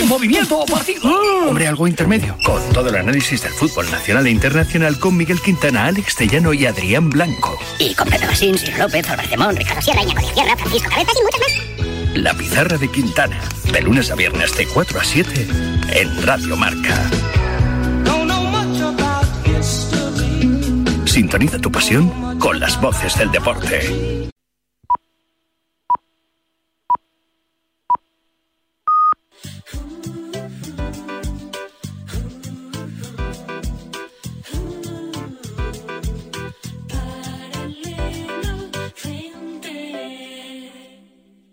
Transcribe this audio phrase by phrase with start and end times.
[0.00, 1.02] ¡En movimiento partido!
[1.46, 2.34] Hombre, algo intermedio.
[2.42, 6.64] Con todo el análisis del fútbol nacional e internacional con Miguel Quintana, Alex Tellano y
[6.64, 7.58] Adrián Blanco.
[7.78, 11.40] Y con Pepe Basín, López, Albertemón, Ricardo Sierra, Iñaco de Sierra, Francisco Cabezas y muchos
[11.40, 12.16] más.
[12.16, 13.38] La pizarra de Quintana.
[13.70, 15.46] De lunes a viernes de 4 a 7
[15.92, 17.10] en Radio Marca.
[21.04, 24.19] Sintoniza tu pasión con las voces del deporte.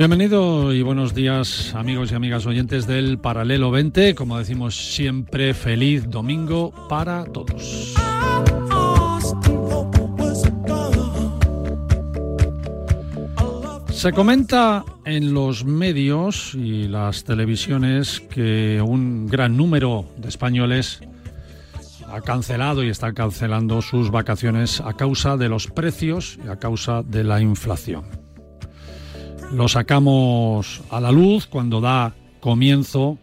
[0.00, 4.14] Bienvenido y buenos días amigos y amigas oyentes del Paralelo 20.
[4.14, 7.92] Como decimos siempre, feliz domingo para todos.
[13.92, 21.02] Se comenta en los medios y las televisiones que un gran número de españoles
[22.08, 27.02] ha cancelado y está cancelando sus vacaciones a causa de los precios y a causa
[27.02, 28.19] de la inflación.
[29.52, 33.18] Lo sacamos a la luz cuando da comienzo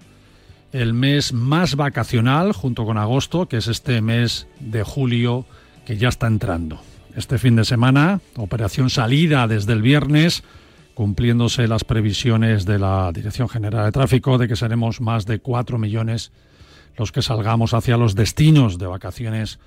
[0.73, 5.45] el mes más vacacional junto con agosto, que es este mes de julio
[5.85, 6.81] que ya está entrando.
[7.16, 10.43] Este fin de semana, operación salida desde el viernes,
[10.93, 15.77] cumpliéndose las previsiones de la Dirección General de Tráfico de que seremos más de 4
[15.77, 16.33] millones
[16.97, 19.59] los que salgamos hacia los destinos de vacaciones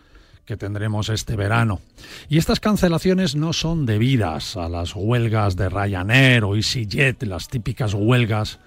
[0.44, 1.80] que tendremos este verano.
[2.28, 7.94] Y estas cancelaciones no son debidas a las huelgas de Ryanair o EasyJet, las típicas
[7.94, 8.58] huelgas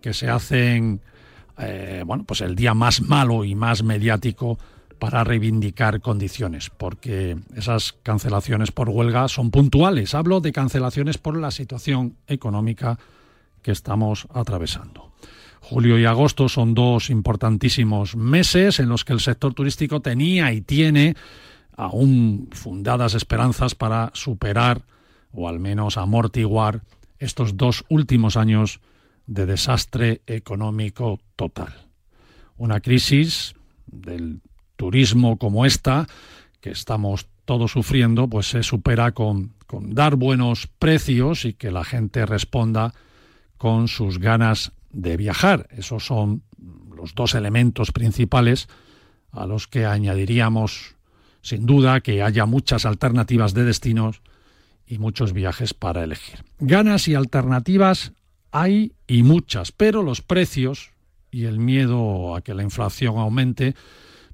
[0.00, 1.00] que se hacen,
[1.58, 4.58] eh, bueno, pues el día más malo y más mediático
[4.98, 10.14] para reivindicar condiciones, porque esas cancelaciones por huelga son puntuales.
[10.14, 12.98] Hablo de cancelaciones por la situación económica
[13.62, 15.10] que estamos atravesando.
[15.60, 20.62] Julio y agosto son dos importantísimos meses en los que el sector turístico tenía y
[20.62, 21.14] tiene
[21.76, 24.82] aún fundadas esperanzas para superar
[25.32, 26.82] o al menos amortiguar
[27.18, 28.80] estos dos últimos años
[29.26, 31.72] de desastre económico total.
[32.56, 33.54] Una crisis
[33.86, 34.40] del
[34.76, 36.06] turismo como esta,
[36.60, 41.84] que estamos todos sufriendo, pues se supera con, con dar buenos precios y que la
[41.84, 42.94] gente responda
[43.56, 45.68] con sus ganas de viajar.
[45.70, 46.42] Esos son
[46.94, 48.68] los dos elementos principales
[49.32, 50.96] a los que añadiríamos
[51.42, 54.22] sin duda que haya muchas alternativas de destinos
[54.86, 56.44] y muchos viajes para elegir.
[56.58, 58.12] Ganas y alternativas
[58.50, 60.90] hay y muchas, pero los precios
[61.30, 63.74] y el miedo a que la inflación aumente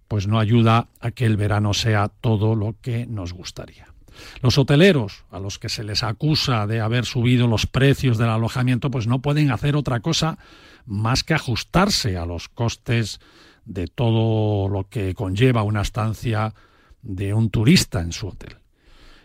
[0.09, 3.96] pues no ayuda a que el verano sea todo lo que nos gustaría.
[4.41, 8.91] Los hoteleros, a los que se les acusa de haber subido los precios del alojamiento,
[8.91, 10.39] pues no pueden hacer otra cosa
[10.85, 13.21] más que ajustarse a los costes
[13.65, 16.55] de todo lo que conlleva una estancia
[17.03, 18.57] de un turista en su hotel.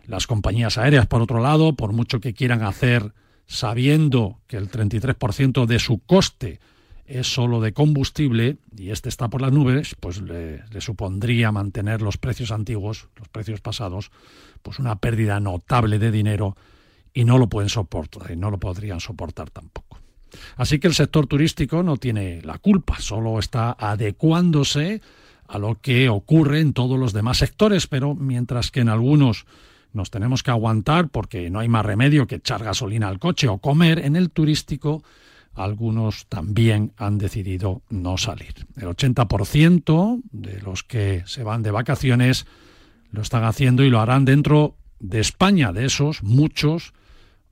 [0.05, 3.13] Las compañías aéreas, por otro lado, por mucho que quieran hacer
[3.45, 6.59] sabiendo que el 33% de su coste
[7.19, 12.01] es solo de combustible y este está por las nubes, pues le, le, supondría mantener
[12.01, 14.11] los precios antiguos, los precios pasados,
[14.61, 16.55] pues una pérdida notable de dinero
[17.13, 19.99] y no lo pueden soportar y no lo podrían soportar tampoco.
[20.55, 25.01] Así que el sector turístico no tiene la culpa, solo está adecuándose
[25.47, 29.45] a lo que ocurre en todos los demás sectores, pero mientras que en algunos
[29.93, 33.57] nos tenemos que aguantar porque no hay más remedio que echar gasolina al coche o
[33.57, 35.03] comer, en el turístico
[35.53, 38.67] algunos también han decidido no salir.
[38.77, 42.45] El 80% de los que se van de vacaciones
[43.11, 45.73] lo están haciendo y lo harán dentro de España.
[45.73, 46.93] De esos, muchos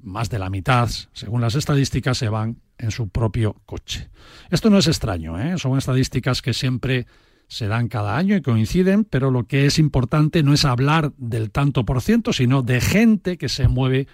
[0.01, 4.09] más de la mitad, según las estadísticas, se van en su propio coche.
[4.49, 5.57] Esto no es extraño, ¿eh?
[5.57, 7.05] son estadísticas que siempre
[7.47, 11.51] se dan cada año y coinciden, pero lo que es importante no es hablar del
[11.51, 14.07] tanto por ciento, sino de gente que se mueve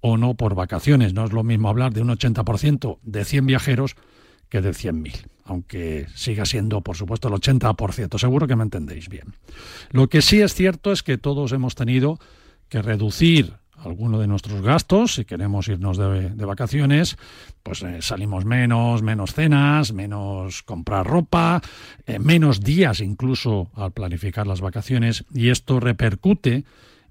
[0.00, 1.14] o no por vacaciones.
[1.14, 3.96] No es lo mismo hablar de un 80% de 100 viajeros
[4.48, 8.18] que de 100.000, aunque siga siendo, por supuesto, el 80%.
[8.18, 9.34] Seguro que me entendéis bien.
[9.90, 12.18] Lo que sí es cierto es que todos hemos tenido
[12.68, 13.54] que reducir
[13.84, 17.16] alguno de nuestros gastos, si queremos irnos de, vacaciones,
[17.62, 21.62] pues eh, salimos menos, menos cenas, menos comprar ropa,
[22.06, 26.64] eh, menos días incluso al planificar las vacaciones y esto repercute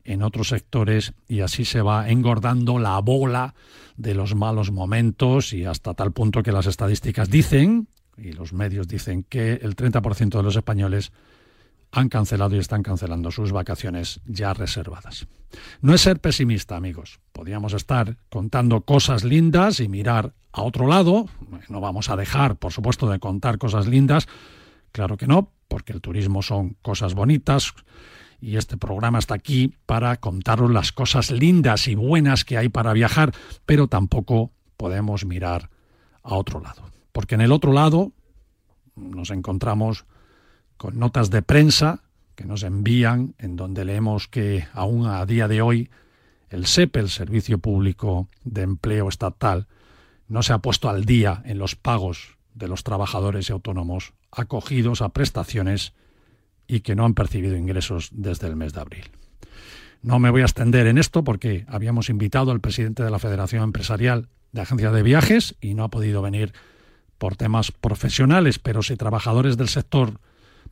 [0.07, 3.53] en otros sectores y así se va engordando la bola
[3.97, 8.87] de los malos momentos y hasta tal punto que las estadísticas dicen, y los medios
[8.87, 11.11] dicen, que el 30% de los españoles
[11.91, 15.27] han cancelado y están cancelando sus vacaciones ya reservadas.
[15.81, 17.19] No es ser pesimista, amigos.
[17.31, 21.27] Podríamos estar contando cosas lindas y mirar a otro lado.
[21.69, 24.27] No vamos a dejar, por supuesto, de contar cosas lindas.
[24.91, 27.73] Claro que no, porque el turismo son cosas bonitas
[28.39, 32.93] y este programa está aquí para contaros las cosas lindas y buenas que hay para
[32.93, 33.33] viajar,
[33.65, 35.69] pero tampoco podemos mirar
[36.23, 36.83] a otro lado.
[37.11, 38.11] Porque en el otro lado
[38.95, 40.05] nos encontramos
[40.77, 42.03] con notas de prensa
[42.35, 45.89] que nos envían en donde leemos que aún a día de hoy
[46.49, 49.67] el SEP, el Servicio Público de Empleo Estatal,
[50.27, 55.01] no se ha puesto al día en los pagos de los trabajadores y autónomos acogidos
[55.01, 55.93] a prestaciones
[56.67, 59.05] y que no han percibido ingresos desde el mes de abril.
[60.01, 63.63] No me voy a extender en esto porque habíamos invitado al presidente de la Federación
[63.63, 66.53] Empresarial de Agencias de Viajes y no ha podido venir
[67.17, 70.19] por temas profesionales, pero si trabajadores del sector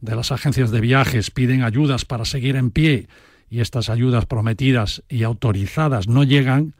[0.01, 3.07] de las agencias de viajes piden ayudas para seguir en pie
[3.49, 6.75] y estas ayudas prometidas y autorizadas no llegan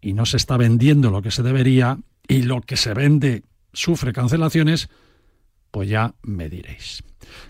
[0.00, 1.98] y no se está vendiendo lo que se debería
[2.28, 3.42] y lo que se vende
[3.72, 4.88] sufre cancelaciones,
[5.70, 7.02] pues ya me diréis.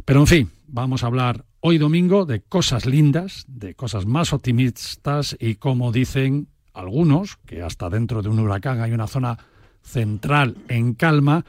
[0.05, 5.37] Pero en fin, vamos a hablar hoy domingo de cosas lindas, de cosas más optimistas
[5.39, 9.39] y como dicen algunos, que hasta dentro de un huracán hay una zona
[9.83, 11.45] central en calma,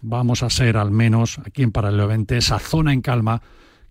[0.00, 3.42] vamos a ser al menos aquí en Paralelo 20 esa zona en calma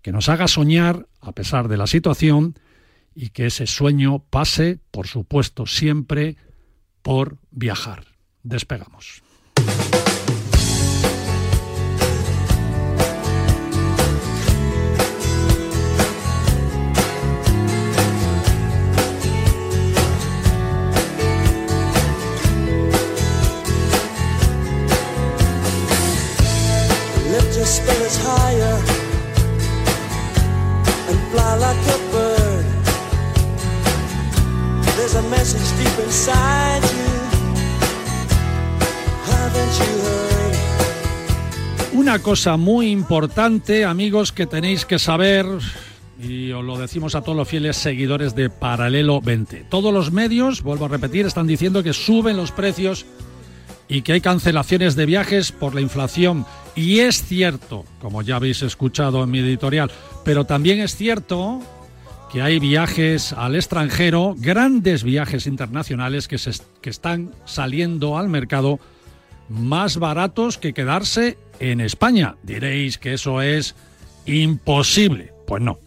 [0.02, 2.60] que nos haga soñar a pesar de la situación
[3.16, 6.36] y que ese sueño pase, por supuesto, siempre
[7.02, 8.06] por viajar.
[8.44, 9.24] Despegamos.
[42.24, 45.46] Cosa muy importante, amigos, que tenéis que saber,
[46.22, 49.66] y os lo decimos a todos los fieles seguidores de Paralelo 20.
[49.70, 53.06] Todos los medios, vuelvo a repetir, están diciendo que suben los precios
[53.90, 56.46] y que hay cancelaciones de viajes por la inflación.
[56.76, 59.92] Y es cierto, como ya habéis escuchado en mi editorial,
[60.24, 61.60] pero también es cierto
[62.32, 68.80] que hay viajes al extranjero, grandes viajes internacionales que, se, que están saliendo al mercado
[69.54, 72.36] más baratos que quedarse en España.
[72.44, 73.76] Diréis que eso es
[74.26, 75.32] imposible.
[75.46, 75.78] Pues no,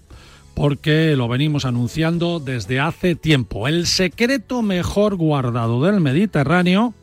[0.54, 3.68] porque lo venimos anunciando desde hace tiempo.
[3.68, 6.94] El secreto mejor guardado del Mediterráneo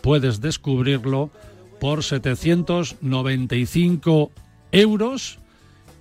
[0.00, 1.30] puedes descubrirlo
[1.78, 4.32] por 795
[4.72, 5.38] euros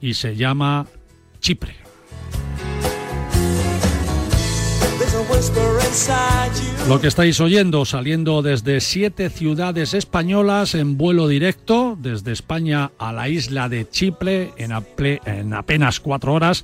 [0.01, 0.87] y se llama
[1.39, 1.78] Chipre.
[6.87, 13.13] Lo que estáis oyendo saliendo desde siete ciudades españolas en vuelo directo desde España a
[13.13, 14.71] la isla de Chipre en,
[15.25, 16.63] en apenas cuatro horas.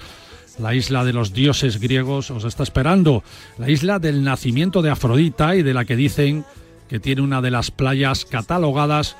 [0.57, 3.23] La isla de los dioses griegos os está esperando.
[3.57, 6.43] La isla del nacimiento de Afrodita y de la que dicen
[6.89, 9.15] que tiene una de las playas catalogadas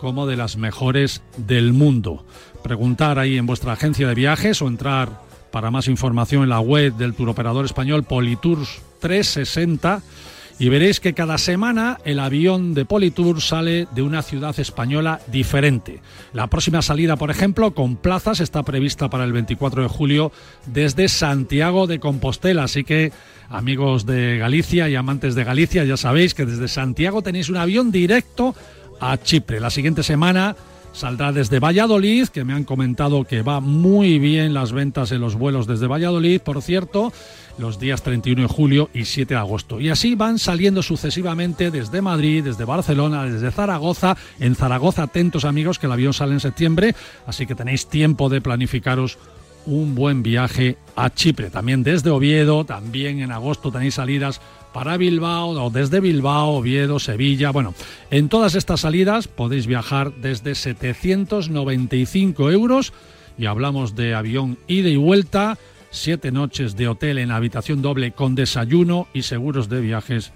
[0.00, 2.24] como de las mejores del mundo.
[2.62, 6.94] Preguntar ahí en vuestra agencia de viajes o entrar para más información en la web
[6.94, 10.02] del turoperador español Politours 360
[10.58, 16.00] y veréis que cada semana el avión de Politour sale de una ciudad española diferente.
[16.32, 20.32] La próxima salida, por ejemplo, con plazas está prevista para el 24 de julio
[20.66, 23.12] desde Santiago de Compostela, así que
[23.50, 27.92] amigos de Galicia y amantes de Galicia, ya sabéis que desde Santiago tenéis un avión
[27.92, 28.54] directo
[28.98, 29.60] a Chipre.
[29.60, 30.56] La siguiente semana
[30.96, 35.34] saldrá desde Valladolid, que me han comentado que va muy bien las ventas en los
[35.34, 37.12] vuelos desde Valladolid, por cierto,
[37.58, 39.80] los días 31 de julio y 7 de agosto.
[39.80, 44.16] Y así van saliendo sucesivamente desde Madrid, desde Barcelona, desde Zaragoza.
[44.38, 46.94] En Zaragoza, atentos amigos, que el avión sale en septiembre,
[47.26, 49.18] así que tenéis tiempo de planificaros
[49.66, 51.50] un buen viaje a Chipre.
[51.50, 54.40] También desde Oviedo, también en agosto tenéis salidas
[54.72, 57.50] para Bilbao o desde Bilbao, Oviedo, Sevilla.
[57.50, 57.74] Bueno,
[58.10, 62.92] en todas estas salidas podéis viajar desde 795 euros
[63.38, 65.58] y hablamos de avión ida y vuelta,
[65.90, 70.32] siete noches de hotel en habitación doble con desayuno y seguros de viajes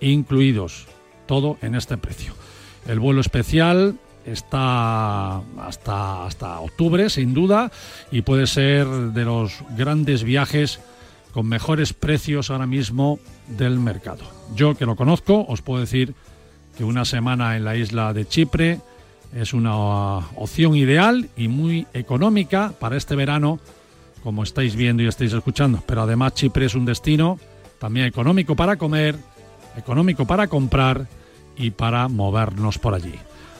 [0.00, 0.86] incluidos.
[1.26, 2.34] Todo en este precio.
[2.86, 7.70] El vuelo especial está hasta, hasta octubre, sin duda,
[8.10, 10.80] y puede ser de los grandes viajes
[11.32, 14.24] con mejores precios ahora mismo del mercado.
[14.54, 16.14] Yo que lo conozco, os puedo decir
[16.76, 18.80] que una semana en la isla de Chipre
[19.34, 23.60] es una opción ideal y muy económica para este verano,
[24.22, 25.82] como estáis viendo y estáis escuchando.
[25.86, 27.38] Pero además Chipre es un destino
[27.78, 29.16] también económico para comer,
[29.76, 31.06] económico para comprar
[31.56, 33.14] y para movernos por allí.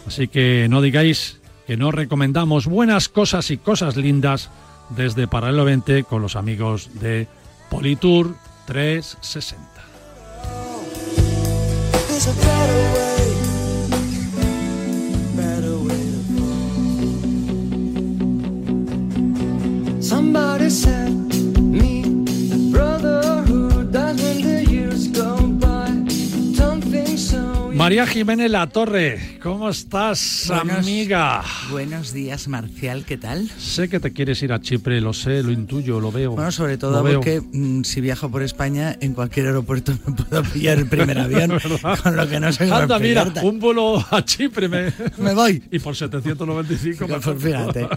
[0.06, 4.50] Así que no digáis que no recomendamos buenas cosas y cosas lindas
[4.90, 7.28] desde Paralelo 20 con los amigos de
[7.70, 8.34] Politour
[8.66, 9.70] 360.
[27.80, 31.42] María Jiménez La Torre, ¿cómo estás, Buenos- amiga?
[31.70, 33.49] Buenos días, Marcial, ¿qué tal?
[33.56, 36.32] Sé que te quieres ir a Chipre, lo sé, lo intuyo, lo veo.
[36.32, 40.76] Bueno, sobre todo porque mm, si viajo por España, en cualquier aeropuerto me puedo pillar
[40.76, 41.58] el primer avión,
[42.02, 45.62] con lo que no sé Anda, mira, un vuelo a Chipre me, Me voy.
[45.70, 47.88] Y por 795 Pues mejor fíjate.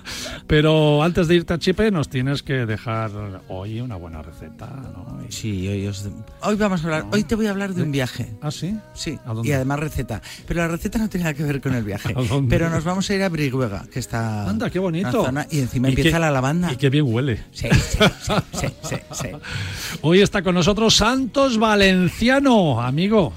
[0.46, 3.10] Pero antes de irte a Chipre nos tienes que dejar
[3.48, 5.18] hoy una buena receta, ¿no?
[5.30, 6.08] Sí, hoy, os-
[6.42, 8.32] hoy vamos a hablar, hoy te voy a hablar de un viaje.
[8.40, 8.78] ¿Ah, sí?
[8.94, 9.48] Sí, ¿A dónde?
[9.48, 10.22] y además receta.
[10.46, 12.12] Pero la receta no tiene nada que ver con el viaje.
[12.16, 12.48] ¿A dónde?
[12.56, 14.48] Pero nos vamos a ir a Brihuega, que está.
[14.48, 15.10] Anda, qué bonito.
[15.10, 16.72] zona, y encima Y empieza qué- la lavanda.
[16.72, 17.42] Y qué bien huele.
[17.52, 19.28] Sí, sí, sí, sí, sí, sí.
[20.02, 23.32] Hoy está con nosotros Santos Valenciano, amigo.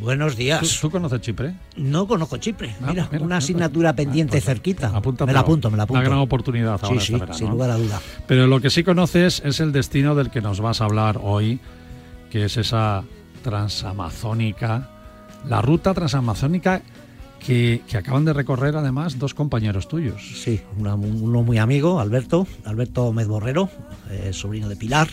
[0.00, 0.78] Buenos ¿Tú, días.
[0.80, 1.54] tú conoces Chipre?
[1.76, 2.74] No conozco Chipre.
[2.82, 3.36] Ah, Mira, mira, una mira.
[3.36, 4.88] asignatura pendiente pues, cerquita.
[4.88, 6.00] me la apunto, me la apunto.
[6.00, 8.00] Una gran oportunidad ahora Sí, sí, verano, sin lugar a duda.
[8.26, 11.60] Pero lo que sí conoces es el destino del que nos vas a hablar hoy,
[12.30, 13.04] que es esa
[13.42, 14.88] transamazónica,
[15.48, 16.82] la ruta transamazónica
[17.44, 20.22] que, que acaban de recorrer además dos compañeros tuyos.
[20.42, 23.68] Sí, una- uno muy amigo, Alberto, Alberto Gómez Borrero,
[24.10, 25.08] eh, sobrino de Pilar.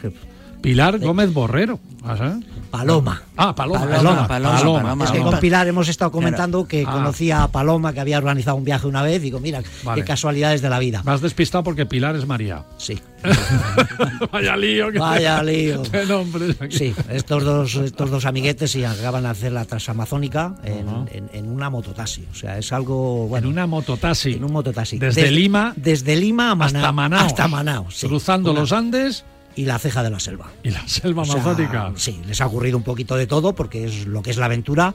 [0.62, 1.80] Pilar Gómez Borrero.
[2.04, 2.38] ¿ah?
[2.72, 3.24] Paloma.
[3.36, 3.80] Ah, Paloma.
[3.80, 5.06] Paloma, Paloma, Paloma.
[5.06, 6.92] Es que con Pilar hemos estado comentando que Ah.
[6.92, 9.22] conocía a Paloma, que había organizado un viaje una vez.
[9.22, 10.02] Digo, mira, Vale.
[10.02, 11.02] qué casualidades de la vida.
[11.06, 12.64] Has despistado porque Pilar es María.
[12.78, 13.00] Sí,
[14.32, 14.92] Vaya lío.
[14.92, 15.82] que- Vaya lío.
[15.84, 16.78] Qué nombres aquí.
[16.78, 21.50] sí, estos dos, estos dos amiguetes y acaban de hacer la transamazónica en, en- en
[21.52, 22.26] una mototaxi.
[22.32, 24.34] O sea, es algo, bueno, en una mototaxi.
[24.34, 25.00] en un mototaxi.
[25.00, 27.20] Desde Lima Desde Lima a Manao.
[27.26, 27.46] hasta.
[27.46, 28.08] Hasta sí.
[28.08, 29.26] Cruzando Una- los Andes
[29.56, 30.52] Y la ceja de la selva.
[30.64, 31.92] y la selva amazónica.
[31.96, 34.94] sí, les ha ocurrido un poquito de todo porque es lo que es la aventura,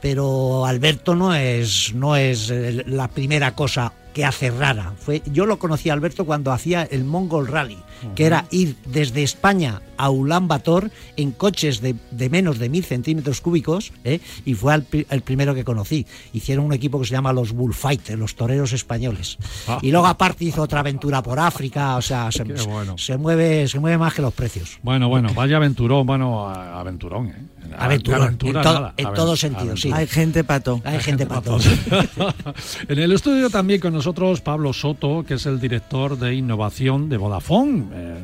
[0.00, 4.94] pero Alberto no es, no es eh, la primera cosa que hace rara.
[4.98, 7.76] Fue, yo lo conocí a Alberto cuando hacía el Mongol Rally,
[8.14, 12.82] que era ir desde España a Ulan Bator en coches de, de menos de mil
[12.82, 14.20] centímetros cúbicos, ¿eh?
[14.46, 16.06] y fue al el primero que conocí.
[16.32, 19.36] Hicieron un equipo que se llama los Bullfighters, los toreros españoles.
[19.68, 19.80] Ah.
[19.82, 22.96] Y luego aparte hizo otra aventura por África, o sea, se, Qué bueno.
[22.96, 24.78] se mueve, se mueve más que los precios.
[24.82, 27.34] Bueno, bueno, vaya aventurón, bueno, aventurón, ¿eh?
[27.78, 29.90] Aventurón, Aventura, en, to- nada, en aven- todo sentido, sí.
[29.92, 30.80] Hay gente pato.
[30.84, 31.58] Hay gente para todo.
[32.88, 34.05] en el estudio también con nosotros
[34.44, 38.14] Pablo Soto, que es el director de innovación de Vodafone, eh,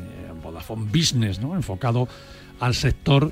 [0.41, 1.55] Vodafone Business, ¿no?
[1.55, 2.07] enfocado
[2.59, 3.31] al sector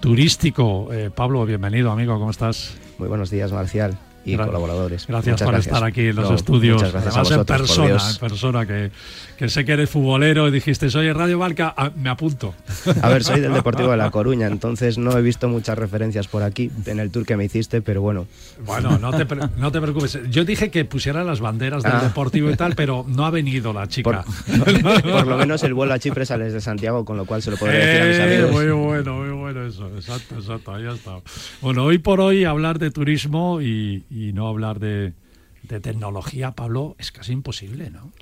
[0.00, 0.92] turístico.
[0.92, 2.76] Eh, Pablo, bienvenido, amigo, ¿cómo estás?
[2.98, 5.06] Muy buenos días, Marcial y colaboradores.
[5.06, 6.76] Gracias Muchas por estar aquí en los No, estudios.
[6.76, 8.90] Muchas gracias Además, a vosotros, en por persona, en persona, que,
[9.36, 12.54] que sé que eres futbolero y dijiste, soy Radio Valca, ah, me apunto.
[13.02, 16.42] A ver, soy del Deportivo de La Coruña, entonces no he visto muchas referencias por
[16.42, 18.26] aquí en el tour que me hiciste, pero bueno,
[18.64, 19.26] Bueno, no te,
[19.56, 20.18] no te preocupes.
[20.30, 22.00] Yo dije que pusiera las banderas del Ah.
[22.02, 24.24] Deportivo y tal, pero no ha venido la por, chica.
[25.02, 27.56] por lo menos el vuelo a Chipre sale desde Santiago, con lo cual se lo
[27.56, 28.50] podré decir a mis Eh, amigos.
[28.52, 29.88] muy bueno, muy bueno eso.
[29.96, 31.18] Exacto, exacto, ahí está.
[31.60, 35.14] Bueno, hoy por hoy hablar de turismo y, y no hablar de,
[35.62, 38.12] de tecnología, Pablo, es casi imposible, ¿no?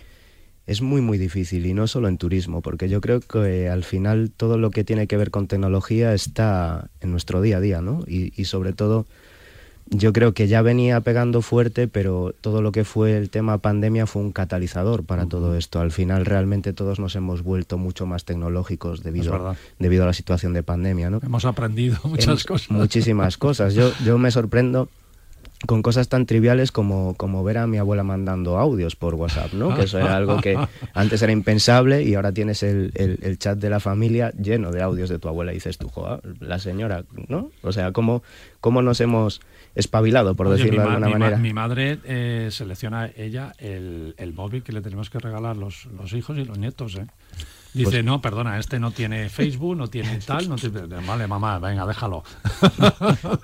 [0.66, 3.82] Es muy, muy difícil y no solo en turismo, porque yo creo que eh, al
[3.82, 7.80] final todo lo que tiene que ver con tecnología está en nuestro día a día,
[7.80, 8.04] ¿no?
[8.06, 9.06] Y, y sobre todo
[9.92, 14.06] yo creo que ya venía pegando fuerte, pero todo lo que fue el tema pandemia
[14.06, 15.80] fue un catalizador para todo esto.
[15.80, 20.52] Al final realmente todos nos hemos vuelto mucho más tecnológicos debido, debido a la situación
[20.52, 21.10] de pandemia.
[21.10, 21.18] ¿no?
[21.20, 22.70] Hemos aprendido muchas cosas.
[22.70, 23.74] Muchísimas cosas.
[23.74, 24.88] Yo, yo me sorprendo
[25.66, 29.74] con cosas tan triviales como, como ver a mi abuela mandando audios por WhatsApp, ¿no?
[29.74, 30.56] Que eso era algo que
[30.94, 35.10] antes era impensable y ahora tienes el, el, chat de la familia lleno de audios
[35.10, 37.50] de tu abuela y dices tú, joa, la señora, ¿no?
[37.62, 38.22] O sea, ¿cómo,
[38.60, 39.42] cómo nos hemos
[39.74, 41.36] espabilado, por decirlo de alguna manera?
[41.36, 46.12] mi madre eh, selecciona ella el, el móvil que le tenemos que regalar los, los
[46.14, 47.06] hijos y los nietos, ¿eh?
[47.72, 50.80] Dice, pues no, perdona, este no tiene Facebook, no tiene tal, no tiene...
[51.06, 52.24] Vale, mamá, venga, déjalo.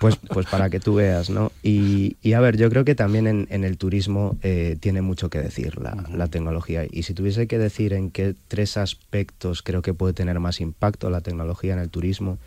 [0.00, 1.52] Pues, pues para que tú veas, ¿no?
[1.62, 5.30] Y, y a ver, yo creo que también en, en el turismo eh, tiene mucho
[5.30, 6.84] que decir la, la, tecnología.
[6.90, 11.10] Y si tuviese que decir en qué tres aspectos creo que puede tener más impacto
[11.10, 12.38] la tecnología en el turismo,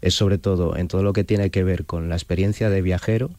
[0.00, 3.30] es sobre todo en todo lo que tiene que ver con la experiencia de viajero,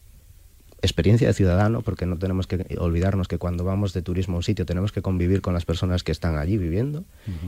[0.84, 4.42] experiencia de ciudadano, porque no tenemos que olvidarnos que cuando vamos de turismo a un
[4.42, 7.04] sitio tenemos que convivir con las personas que están allí viviendo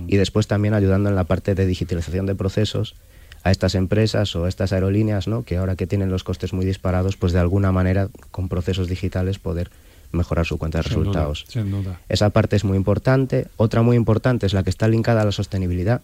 [0.07, 2.95] y después también ayudando en la parte de digitalización de procesos
[3.43, 5.45] a estas empresas o a estas aerolíneas, ¿no?
[5.45, 9.38] que ahora que tienen los costes muy disparados, pues de alguna manera con procesos digitales
[9.38, 9.71] poder
[10.12, 11.45] mejorar su cuenta de resultados.
[11.49, 12.00] sin duda.
[12.09, 13.47] Esa parte es muy importante.
[13.57, 16.00] Otra muy importante es la que está linkada a la sostenibilidad.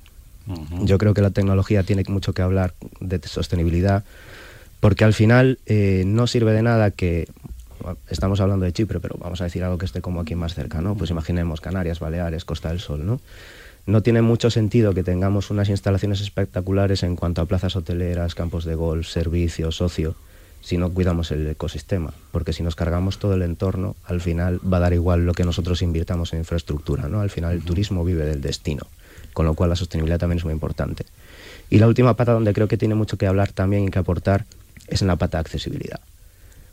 [0.83, 4.05] Yo creo que la tecnología tiene mucho que hablar de sostenibilidad
[4.83, 7.29] porque al final eh, no sirve de nada que
[8.09, 10.81] estamos hablando de Chipre, pero vamos a decir algo que esté como aquí más cerca,
[10.81, 10.97] ¿no?
[10.97, 13.21] Pues imaginemos Canarias, Baleares, Costa del Sol, ¿no?
[13.87, 18.65] No tiene mucho sentido que tengamos unas instalaciones espectaculares en cuanto a plazas hoteleras, campos
[18.65, 20.17] de golf, servicios, socio,
[20.63, 24.79] si no cuidamos el ecosistema, porque si nos cargamos todo el entorno, al final va
[24.79, 27.21] a dar igual lo que nosotros invirtamos en infraestructura, ¿no?
[27.21, 28.89] Al final el turismo vive del destino,
[29.33, 31.07] con lo cual la sostenibilidad también es muy importante.
[31.71, 34.45] Y la última pata donde creo que tiene mucho que hablar también y que aportar
[34.89, 36.01] es en la pata de accesibilidad.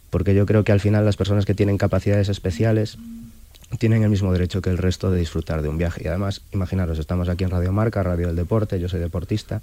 [0.09, 2.97] Porque yo creo que al final las personas que tienen capacidades especiales
[3.77, 6.01] tienen el mismo derecho que el resto de disfrutar de un viaje.
[6.03, 9.61] Y además, imaginaros, estamos aquí en Radio Marca, Radio del Deporte, yo soy deportista,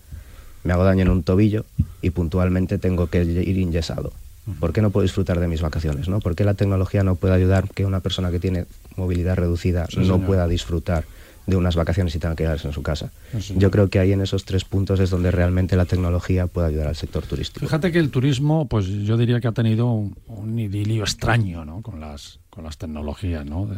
[0.62, 1.65] me hago daño en un tobillo
[2.03, 4.12] y puntualmente tengo que ir inyesado.
[4.61, 6.09] ¿Por qué no puedo disfrutar de mis vacaciones?
[6.09, 6.21] ¿no?
[6.21, 10.21] ¿Por qué la tecnología no puede ayudar que una persona que tiene movilidad reducida no
[10.21, 11.05] pueda disfrutar
[11.47, 13.11] de unas vacaciones y tenga que quedarse en su casa.
[13.57, 16.88] Yo creo que ahí en esos tres puntos es donde realmente la tecnología puede ayudar
[16.88, 17.64] al sector turístico.
[17.64, 21.83] Fíjate que el turismo, pues yo diría que ha tenido un, idilio extraño ¿no?
[21.83, 23.69] con, las, con las tecnologías, ¿no?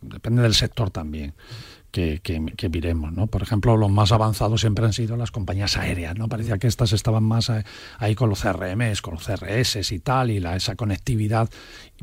[0.00, 1.34] depende del sector también
[1.90, 3.26] que, que, miremos, ¿no?
[3.26, 6.28] Por ejemplo, los más avanzados siempre han sido las compañías aéreas, ¿no?
[6.28, 7.50] Parecía que estas estaban más
[7.98, 11.50] ahí con los CRMs, con los CRS y tal, y la, esa conectividad.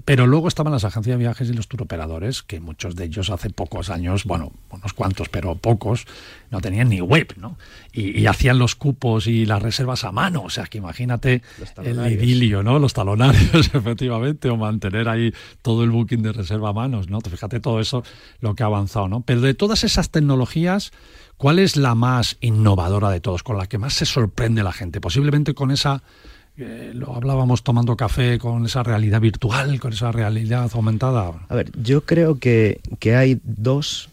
[0.05, 3.49] Pero luego estaban las agencias de viajes y los turoperadores, que muchos de ellos hace
[3.49, 6.05] pocos años, bueno, unos cuantos, pero pocos,
[6.51, 7.57] no tenían ni web, ¿no?
[7.93, 11.41] Y, hacían los cupos y las reservas a mano, o sea, que imagínate
[11.83, 12.77] el idilio, ¿no?
[12.77, 17.21] Los talonarios, efectivamente, o mantener ahí todo el booking de reserva a manos, ¿no?
[17.21, 18.03] Fíjate todo eso,
[18.39, 19.21] lo que ha avanzado, ¿no?
[19.21, 20.91] Pero de todas esas tecnologías,
[21.37, 25.01] ¿cuál es la más innovadora de todos, con la que más se sorprende la gente?
[25.01, 26.03] Posiblemente con esa,
[26.57, 31.33] eh, lo hablábamos tomando café, con esa realidad virtual, con esa realidad aumentada.
[31.49, 34.09] A ver, yo creo que, que hay dos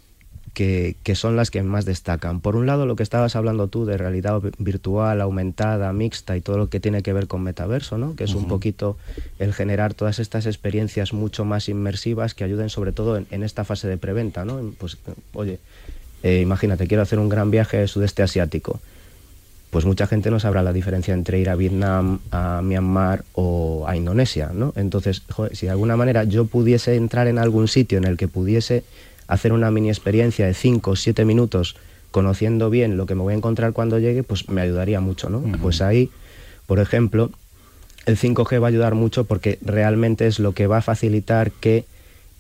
[0.55, 2.41] que, que, son las que más destacan.
[2.41, 6.57] Por un lado, lo que estabas hablando tú de realidad virtual, aumentada, mixta y todo
[6.57, 8.17] lo que tiene que ver con metaverso, ¿no?
[8.17, 8.97] que es un poquito
[9.39, 13.65] el generar todas estas experiencias mucho más inmersivas que ayuden sobre todo en, en esta
[13.65, 14.45] fase de preventa.
[14.45, 14.61] ¿no?
[14.79, 14.97] Pues,
[15.35, 15.59] oye,
[16.25, 18.81] eh, imagínate, quiero hacer un gran viaje sudeste asiático.
[19.69, 23.95] Pues mucha gente no sabrá la diferencia entre ir a Vietnam, a Myanmar o a
[23.95, 24.73] Indonesia, ¿no?
[24.77, 28.29] Entonces, joder, si de alguna manera yo pudiese entrar en algún sitio en el que
[28.29, 28.85] pudiese
[29.27, 31.77] hacer una mini experiencia de 5 o 7 minutos
[32.11, 35.43] conociendo bien lo que me voy a encontrar cuando llegue, pues me ayudaría mucho, ¿no?
[35.61, 36.11] Pues ahí,
[36.67, 37.31] por ejemplo,
[38.07, 41.85] el 5G va a ayudar mucho porque realmente es lo que va a facilitar que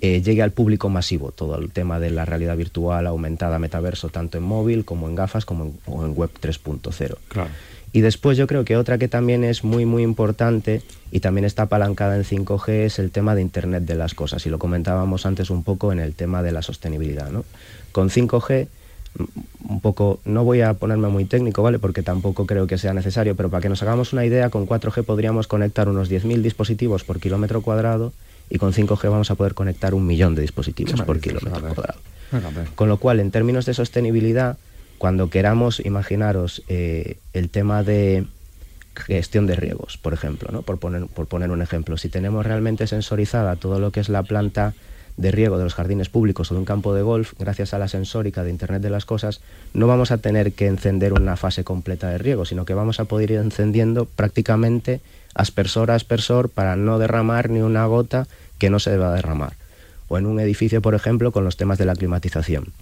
[0.01, 4.39] eh, llegue al público masivo todo el tema de la realidad virtual aumentada, metaverso, tanto
[4.39, 7.17] en móvil como en gafas como en, en web 3.0.
[7.29, 7.51] Claro.
[7.95, 11.63] Y después yo creo que otra que también es muy muy importante y también está
[11.63, 15.49] apalancada en 5G es el tema de Internet de las cosas y lo comentábamos antes
[15.49, 17.31] un poco en el tema de la sostenibilidad.
[17.31, 17.45] ¿no?
[17.93, 18.67] Con 5G
[19.17, 21.79] mm, un poco, no voy a ponerme muy técnico, ¿vale?
[21.79, 25.05] Porque tampoco creo que sea necesario, pero para que nos hagamos una idea, con 4G
[25.05, 28.13] podríamos conectar unos 10.000 dispositivos por kilómetro cuadrado
[28.51, 32.01] y con 5G vamos a poder conectar un millón de dispositivos por kilómetro cuadrado.
[32.75, 34.57] Con lo cual, en términos de sostenibilidad,
[34.99, 38.27] cuando queramos, imaginaros eh, el tema de
[38.95, 40.63] gestión de riegos, por ejemplo, ¿no?
[40.63, 41.97] por, poner, por poner un ejemplo.
[41.97, 44.75] Si tenemos realmente sensorizada todo lo que es la planta
[45.17, 47.89] de riego de los jardines públicos o de un campo de golf, gracias a la
[47.89, 49.41] sensórica de Internet de las Cosas,
[49.73, 53.05] no vamos a tener que encender una fase completa de riego, sino que vamos a
[53.05, 55.01] poder ir encendiendo prácticamente
[55.35, 58.27] aspersor a aspersor para no derramar ni una gota
[58.59, 59.55] que no se deba derramar.
[60.09, 62.73] O en un edificio, por ejemplo, con los temas de la climatización.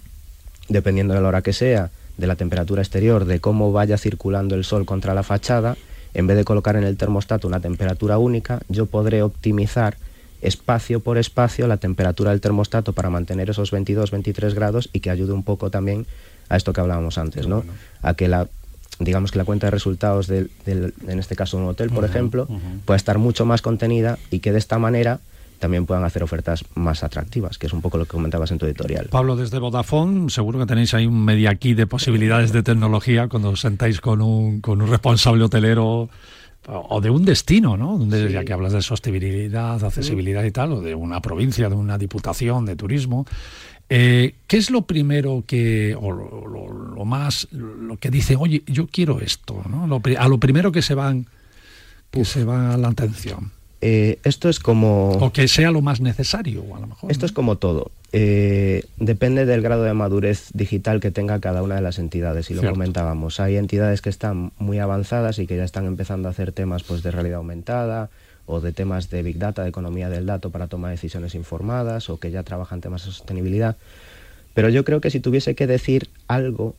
[0.69, 4.63] Dependiendo de la hora que sea, de la temperatura exterior, de cómo vaya circulando el
[4.63, 5.77] sol contra la fachada,
[6.13, 9.97] en vez de colocar en el termostato una temperatura única, yo podré optimizar
[10.41, 15.33] espacio por espacio la temperatura del termostato para mantener esos 22-23 grados y que ayude
[15.33, 16.05] un poco también
[16.49, 17.63] a esto que hablábamos antes, ¿no?
[18.01, 18.47] A que la
[18.99, 22.47] digamos que la cuenta de resultados del, en este caso un hotel, por ejemplo,
[22.85, 25.19] pueda estar mucho más contenida y que de esta manera
[25.63, 28.65] también puedan hacer ofertas más atractivas, que es un poco lo que comentabas en tu
[28.65, 29.07] editorial.
[29.09, 33.51] Pablo, desde Vodafone, seguro que tenéis ahí un media key de posibilidades de tecnología cuando
[33.51, 36.09] os sentáis con un, con un responsable hotelero
[36.67, 37.97] o de un destino, ¿no?
[37.97, 41.97] Donde, Ya que hablas de sostenibilidad, accesibilidad y tal, o de una provincia, de una
[41.97, 43.25] diputación, de turismo.
[43.87, 49.21] Eh, ¿Qué es lo primero que, o lo, más, lo que dice, oye, yo quiero
[49.21, 50.01] esto, ¿no?
[50.17, 51.25] a lo primero que se van,
[52.11, 53.62] que se va a la atención.
[53.85, 55.09] Eh, esto es como...
[55.09, 57.11] O que sea lo más necesario, a lo mejor.
[57.11, 57.91] Esto es como todo.
[58.13, 62.53] Eh, depende del grado de madurez digital que tenga cada una de las entidades, y
[62.53, 63.41] lo comentábamos.
[63.41, 67.03] Hay entidades que están muy avanzadas y que ya están empezando a hacer temas pues,
[67.03, 68.09] de realidad aumentada
[68.45, 72.21] o de temas de Big Data, de economía del dato para tomar decisiones informadas o
[72.21, 73.75] que ya trabajan temas de sostenibilidad.
[74.53, 76.77] Pero yo creo que si tuviese que decir algo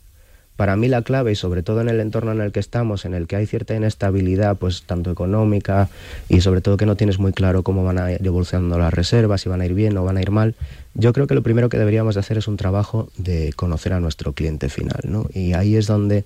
[0.56, 3.14] para mí la clave, y sobre todo en el entorno en el que estamos, en
[3.14, 5.88] el que hay cierta inestabilidad, pues tanto económica
[6.28, 9.40] y sobre todo que no tienes muy claro cómo van a ir evolucionando las reservas,
[9.40, 10.54] si van a ir bien o van a ir mal,
[10.94, 14.00] yo creo que lo primero que deberíamos de hacer es un trabajo de conocer a
[14.00, 15.26] nuestro cliente final, ¿no?
[15.34, 16.24] Y ahí es donde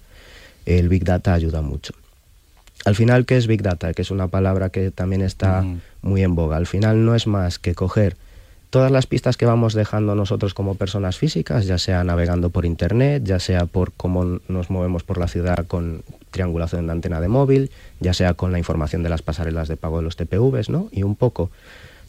[0.67, 1.95] el Big Data ayuda mucho.
[2.85, 3.93] Al final, ¿qué es Big Data?
[3.95, 5.65] Que es una palabra que también está
[6.03, 6.57] muy en boga.
[6.57, 8.17] Al final no es más que coger
[8.71, 13.23] todas las pistas que vamos dejando nosotros como personas físicas, ya sea navegando por internet,
[13.25, 17.71] ya sea por cómo nos movemos por la ciudad con triangulación de antena de móvil,
[18.01, 20.89] ya sea con la información de las pasarelas de pago de los TPVs, ¿no?
[20.93, 21.51] Y un poco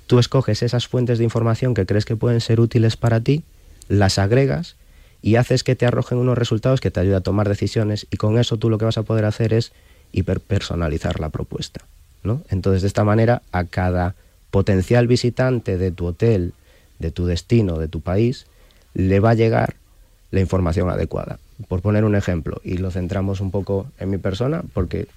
[0.08, 3.44] tú escoges esas fuentes de información que crees que pueden ser útiles para ti,
[3.88, 4.76] las agregas
[5.22, 8.38] y haces que te arrojen unos resultados que te ayuden a tomar decisiones y con
[8.38, 9.72] eso tú lo que vas a poder hacer es
[10.12, 11.86] hiperpersonalizar la propuesta,
[12.24, 12.42] ¿no?
[12.50, 14.16] Entonces, de esta manera a cada
[14.52, 16.54] potencial visitante de tu hotel,
[17.00, 18.46] de tu destino, de tu país,
[18.94, 19.76] le va a llegar
[20.32, 21.40] la información adecuada.
[21.68, 25.08] Por poner un ejemplo, y lo centramos un poco en mi persona, porque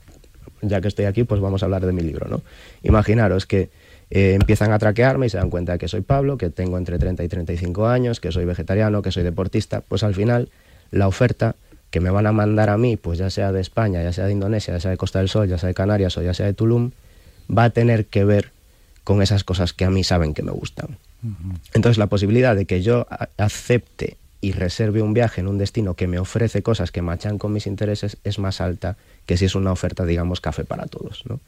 [0.60, 2.42] ya que estoy aquí, pues vamos a hablar de mi libro, ¿no?
[2.82, 3.70] Imaginaros que
[4.10, 7.24] eh, empiezan a traquearme y se dan cuenta que soy Pablo, que tengo entre 30
[7.24, 10.50] y 35 años, que soy vegetariano, que soy deportista, pues al final
[10.90, 11.56] la oferta
[11.90, 14.32] que me van a mandar a mí, pues ya sea de España, ya sea de
[14.32, 16.54] Indonesia, ya sea de Costa del Sol, ya sea de Canarias o ya sea de
[16.54, 16.92] Tulum,
[17.50, 18.50] va a tener que ver
[19.04, 20.98] con esas cosas que a mí saben que me gustan.
[21.72, 26.08] Entonces la posibilidad de que yo acepte y reserve un viaje en un destino que
[26.08, 29.70] me ofrece cosas que machan con mis intereses es más alta que si es una
[29.70, 31.22] oferta, digamos, café para todos.
[31.26, 31.38] ¿no?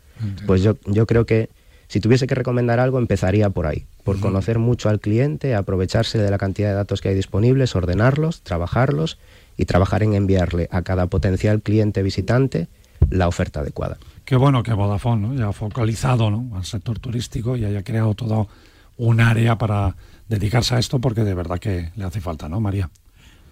[0.46, 1.48] Pues yo, yo creo que
[1.88, 6.30] si tuviese que recomendar algo, empezaría por ahí, por conocer mucho al cliente, aprovecharse de
[6.30, 9.18] la cantidad de datos que hay disponibles, ordenarlos, trabajarlos
[9.56, 12.68] y trabajar en enviarle a cada potencial cliente visitante
[13.10, 13.98] la oferta adecuada.
[14.24, 15.34] Qué bueno que Vodafone ¿no?
[15.34, 16.56] ya ha focalizado ¿no?
[16.56, 18.48] al sector turístico y haya creado todo
[18.96, 19.96] un área para
[20.28, 22.88] dedicarse a esto porque de verdad que le hace falta, ¿no, María?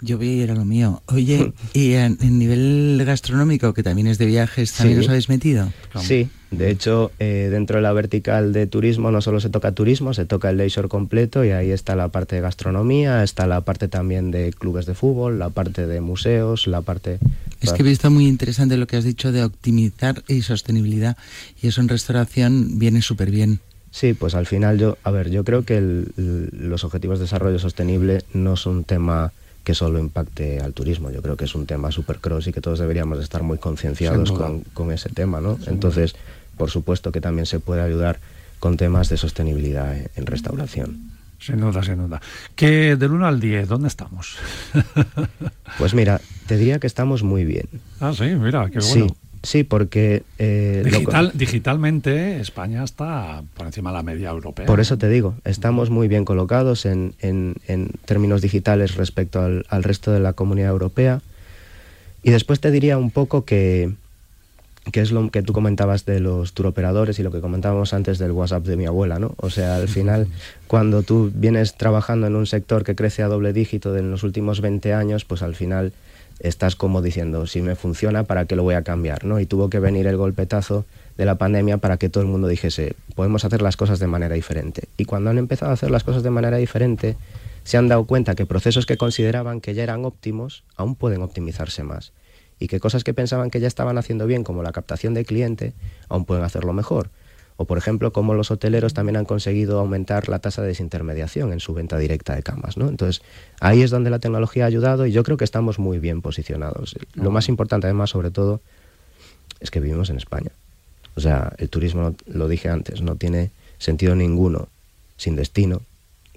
[0.02, 1.02] Yo vi era lo mío.
[1.06, 5.72] Oye, ¿y en, nivel gastronómico, que también es de viajes, también os habéis metido?
[6.00, 10.12] Sí, de hecho, eh, dentro de la vertical de turismo no solo se toca turismo,
[10.12, 13.88] se toca el leisure completo y ahí está la parte de gastronomía, está la parte
[13.88, 17.18] también de clubes de fútbol, la parte de museos, la parte
[17.62, 21.16] es que he visto muy interesante lo que has dicho de optimizar y sostenibilidad
[21.62, 23.60] y eso en restauración viene súper bien.
[23.92, 25.80] Sí, pues al final yo, a ver, yo creo que
[26.16, 29.32] los objetivos de desarrollo sostenible no es un tema
[29.64, 32.60] que solo impacte al turismo, yo creo que es un tema súper cross y que
[32.60, 35.58] todos deberíamos estar muy concienciados con, ese tema, ¿no?
[35.66, 36.14] Entonces,
[36.56, 38.18] por supuesto que también se puede ayudar
[38.58, 41.12] con temas de sostenibilidad en restauración.
[41.38, 42.20] Sin duda, sin duda.
[42.54, 44.36] Que del 1 al 10, ¿dónde estamos?
[45.78, 47.66] pues mira, te diría que estamos muy bien.
[47.98, 49.06] Ah, sí, mira, qué bueno.
[49.08, 50.22] Sí, sí porque...
[50.38, 54.66] Eh, Digital, Digitalmente España está por encima de la media europea.
[54.66, 59.66] Por eso te digo, estamos muy bien colocados en, en, en términos digitales respecto al,
[59.68, 61.20] al resto de la comunidad europea.
[62.22, 63.92] Y después te diría un poco que,
[64.90, 68.32] que es lo que tú comentabas de los turoperadores y lo que comentábamos antes del
[68.32, 69.34] WhatsApp de mi abuela, ¿no?
[69.36, 70.26] O sea, al final,
[70.66, 74.60] cuando tú vienes trabajando en un sector que crece a doble dígito en los últimos
[74.60, 75.92] 20 años, pues al final
[76.42, 79.24] estás como diciendo, si me funciona, ¿para qué lo voy a cambiar?
[79.24, 79.40] ¿no?
[79.40, 80.84] Y tuvo que venir el golpetazo
[81.16, 84.34] de la pandemia para que todo el mundo dijese, podemos hacer las cosas de manera
[84.34, 84.88] diferente.
[84.96, 87.16] Y cuando han empezado a hacer las cosas de manera diferente,
[87.64, 91.82] se han dado cuenta que procesos que consideraban que ya eran óptimos, aún pueden optimizarse
[91.84, 92.12] más
[92.62, 95.72] y que cosas que pensaban que ya estaban haciendo bien, como la captación de cliente,
[96.08, 97.10] aún pueden hacerlo mejor.
[97.56, 101.60] O, por ejemplo, como los hoteleros también han conseguido aumentar la tasa de desintermediación en
[101.60, 102.76] su venta directa de camas.
[102.76, 102.88] ¿no?
[102.88, 103.22] Entonces,
[103.60, 106.96] ahí es donde la tecnología ha ayudado y yo creo que estamos muy bien posicionados.
[107.14, 108.60] Lo más importante, además, sobre todo,
[109.60, 110.50] es que vivimos en España.
[111.14, 114.68] O sea, el turismo, lo dije antes, no tiene sentido ninguno
[115.16, 115.82] sin destino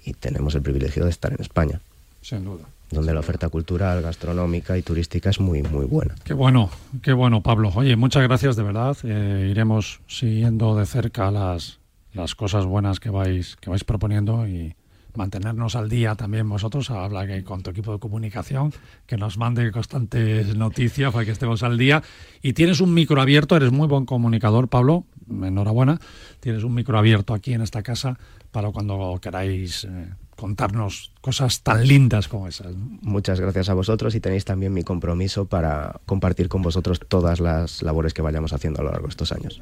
[0.04, 1.80] y tenemos el privilegio de estar en España.
[2.22, 2.64] Sin duda.
[2.90, 6.14] Donde la oferta cultural, gastronómica y turística es muy, muy buena.
[6.24, 6.70] Qué bueno,
[7.02, 7.72] qué bueno, Pablo.
[7.74, 8.96] Oye, muchas gracias de verdad.
[9.02, 11.80] Eh, iremos siguiendo de cerca las,
[12.12, 14.74] las cosas buenas que vais, que vais proponiendo y
[15.16, 16.90] mantenernos al día también vosotros.
[16.90, 18.72] Habla con tu equipo de comunicación,
[19.06, 22.02] que nos mande constantes noticias para que estemos al día.
[22.42, 25.04] Y tienes un micro abierto, eres muy buen comunicador, Pablo.
[25.28, 25.98] Enhorabuena.
[26.40, 28.18] Tienes un micro abierto aquí en esta casa
[28.52, 29.84] para cuando queráis.
[29.84, 32.74] Eh, contarnos cosas tan lindas como esas.
[32.76, 37.82] Muchas gracias a vosotros y tenéis también mi compromiso para compartir con vosotros todas las
[37.82, 39.60] labores que vayamos haciendo a lo largo de estos años.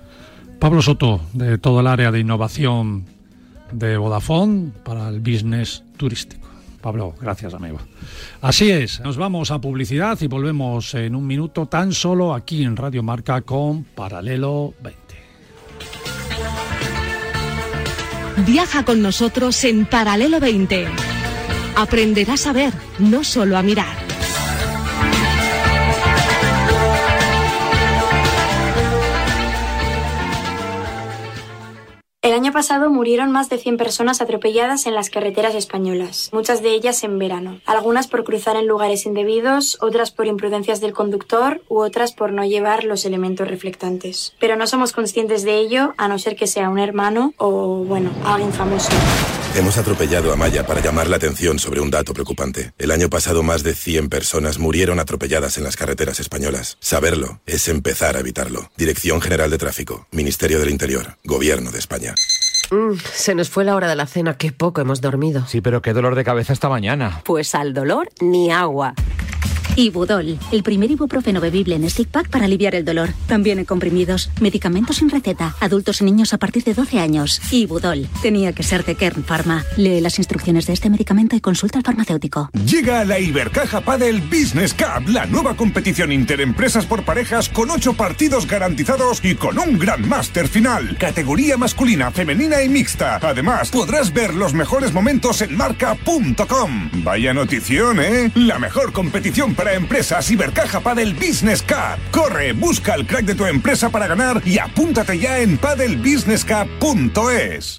[0.58, 3.06] Pablo Soto, de todo el área de innovación
[3.72, 6.48] de Vodafone para el business turístico.
[6.80, 7.78] Pablo, gracias amigo.
[8.42, 12.76] Así es, nos vamos a publicidad y volvemos en un minuto tan solo aquí en
[12.76, 15.03] Radio Marca con Paralelo 20.
[18.38, 20.87] Viaja con nosotros en Paralelo 20.
[21.77, 24.03] Aprenderás a ver, no solo a mirar.
[32.24, 36.70] El año pasado murieron más de 100 personas atropelladas en las carreteras españolas, muchas de
[36.70, 41.80] ellas en verano, algunas por cruzar en lugares indebidos, otras por imprudencias del conductor u
[41.80, 44.32] otras por no llevar los elementos reflectantes.
[44.40, 48.08] Pero no somos conscientes de ello a no ser que sea un hermano o, bueno,
[48.24, 48.88] alguien famoso.
[49.56, 52.72] Hemos atropellado a Maya para llamar la atención sobre un dato preocupante.
[52.76, 56.76] El año pasado más de 100 personas murieron atropelladas en las carreteras españolas.
[56.80, 58.72] Saberlo es empezar a evitarlo.
[58.76, 62.16] Dirección General de Tráfico, Ministerio del Interior, Gobierno de España.
[62.72, 65.46] Mm, se nos fue la hora de la cena, qué poco hemos dormido.
[65.46, 67.22] Sí, pero qué dolor de cabeza esta mañana.
[67.24, 68.94] Pues al dolor ni agua.
[69.76, 73.10] Ibudol, el primer ibuprofeno bebible en stick pack para aliviar el dolor.
[73.26, 77.40] También en comprimidos, medicamentos sin receta, adultos y niños a partir de 12 años.
[77.50, 79.64] Ibudol, tenía que ser de Kern Pharma.
[79.76, 82.50] Lee las instrucciones de este medicamento y consulta al farmacéutico.
[82.64, 87.94] Llega a la Ibercaja Padel Business Cup, la nueva competición interempresas por parejas con 8
[87.94, 90.96] partidos garantizados y con un gran máster final.
[90.98, 93.16] Categoría masculina, femenina y mixta.
[93.16, 96.90] Además, podrás ver los mejores momentos en marca.com.
[97.02, 98.30] Vaya notición, ¿eh?
[98.37, 101.98] La mejor competición para empresas Ibercaja Padel Business Cup.
[102.11, 107.79] Corre, busca el crack de tu empresa para ganar y apúntate ya en padelbusinesscup.es.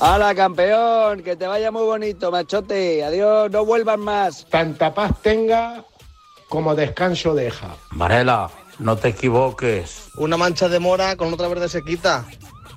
[0.00, 1.22] ¡Hala, campeón!
[1.22, 3.02] Que te vaya muy bonito, machote.
[3.02, 4.46] Adiós, no vuelvas más.
[4.48, 5.84] Tanta paz tenga
[6.48, 7.74] como descanso deja.
[7.90, 10.10] Varela, no te equivoques.
[10.16, 12.24] Una mancha de mora con otra verde se quita.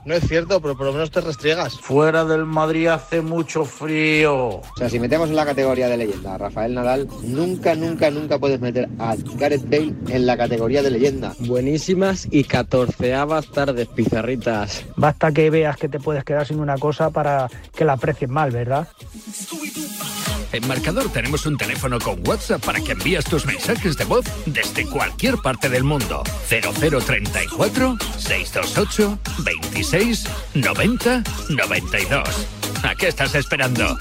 [0.04, 1.80] No es cierto, pero por lo menos te restriegas.
[1.80, 4.36] Fuera del Madrid hace mucho frío.
[4.36, 8.40] O sea, si metemos en la categoría de leyenda a Rafael Nadal, nunca, nunca, nunca
[8.40, 11.34] puedes meter a Gareth Bale en la categoría de leyenda.
[11.40, 14.86] Buenísimas y catorceavas tardes, pizarritas.
[14.96, 18.50] Basta que veas que te puedes quedar sin una cosa para que la aprecies mal,
[18.52, 18.88] ¿verdad?
[20.54, 24.86] En Marcador tenemos un teléfono con WhatsApp para que envíes tus mensajes de voz desde
[24.86, 26.24] cualquier parte del mundo.
[26.50, 32.48] 0034 628 26 90 92.
[32.84, 33.98] ¿A qué estás esperando?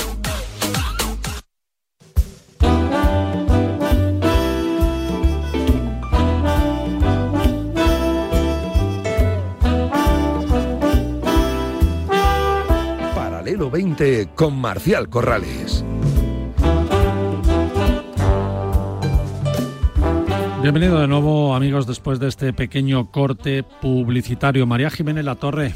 [13.14, 15.84] Paralelo 20 con Marcial Corrales.
[20.62, 24.66] Bienvenido de nuevo, amigos, después de este pequeño corte publicitario.
[24.66, 25.73] María Jiménez La Torre.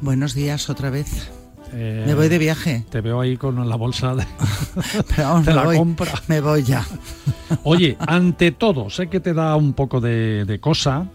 [0.00, 1.28] Buenos días otra vez.
[1.72, 2.86] Eh, me voy de viaje.
[2.88, 4.24] Te veo ahí con la bolsa de,
[5.08, 6.12] Pero vamos, de me la voy, compra.
[6.28, 6.86] Me voy ya.
[7.64, 11.08] Oye, ante todo, sé que te da un poco de, de cosa,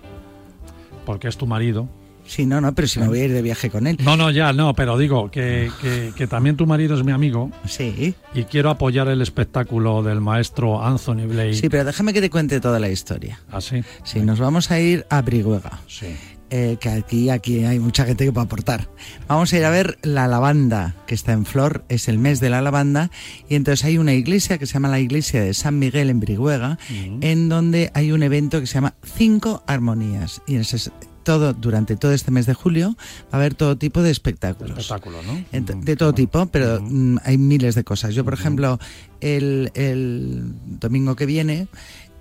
[1.05, 1.87] porque es tu marido,
[2.31, 3.97] Sí, no, no, pero si me voy a ir de viaje con él.
[4.05, 7.51] No, no, ya, no, pero digo que, que, que también tu marido es mi amigo.
[7.65, 8.15] Sí.
[8.33, 11.55] Y quiero apoyar el espectáculo del maestro Anthony Blake.
[11.55, 13.41] Sí, pero déjame que te cuente toda la historia.
[13.51, 13.83] ¿Ah, sí?
[14.05, 15.81] Sí, nos vamos a ir a Brihuega.
[15.87, 16.15] Sí.
[16.51, 18.87] Eh, que aquí, aquí hay mucha gente que puede aportar.
[19.27, 22.49] Vamos a ir a ver la lavanda que está en flor, es el mes de
[22.49, 23.11] la lavanda,
[23.49, 26.77] y entonces hay una iglesia que se llama la iglesia de San Miguel en Brihuega,
[26.89, 30.91] en donde hay un evento que se llama Cinco Armonías, y ese,
[31.23, 34.77] todo, durante todo este mes de julio va a haber todo tipo de espectáculos.
[34.77, 35.33] Espectáculo, ¿no?
[35.51, 38.13] Ent- De todo tipo, pero mm, hay miles de cosas.
[38.15, 38.79] Yo, por ejemplo,
[39.21, 41.67] el, el domingo que viene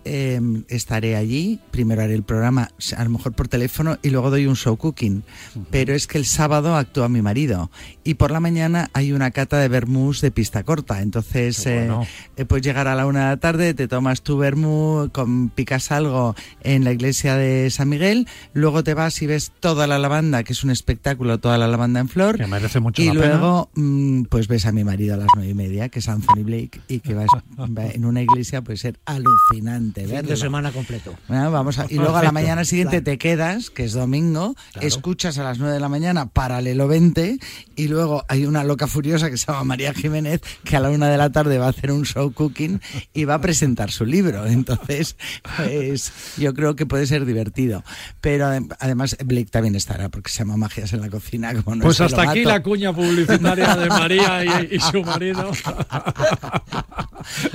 [0.05, 1.61] eh, estaré allí.
[1.71, 5.23] Primero haré el programa, a lo mejor por teléfono, y luego doy un show cooking.
[5.71, 7.71] Pero es que el sábado actúa mi marido.
[8.05, 11.03] Y por la mañana hay una cata de vermús de pista corta.
[11.03, 12.03] Entonces, bueno.
[12.03, 12.09] eh,
[12.39, 15.93] eh, puedes llegar a la una de la tarde, te tomas tu vermú, con, picas
[15.93, 20.43] algo en la iglesia de San Miguel, luego te vas y ves toda la lavanda,
[20.45, 22.37] que es un espectáculo, toda la lavanda en flor.
[22.37, 23.21] Que merece mucho y pena.
[23.21, 26.43] luego, mm, pues ves a mi marido a las nueve y media, que es Anthony
[26.45, 27.27] Blake, y que va
[27.59, 29.90] en una iglesia, puede ser alucinante.
[29.95, 30.29] Verlo.
[30.31, 31.15] de semana completo.
[31.29, 33.05] Bueno, vamos a- y luego a la mañana siguiente Claro.
[33.05, 34.87] te quedas, que es domingo, Claro.
[34.87, 37.39] escuchas a las 9 de la mañana paralelo 20
[37.77, 41.09] y luego hay una loca furiosa que se llama María Jiménez que a la una
[41.09, 42.81] de la tarde va a hacer un show cooking
[43.13, 44.47] y va a presentar su libro.
[44.47, 45.17] Entonces,
[45.57, 47.83] pues yo creo que puede ser divertido.
[48.21, 51.53] Pero adem- además Blake también estará porque se llama Magias en la cocina.
[51.63, 55.51] Como no Pues hasta aquí la cuña publicitaria de María y, y su marido.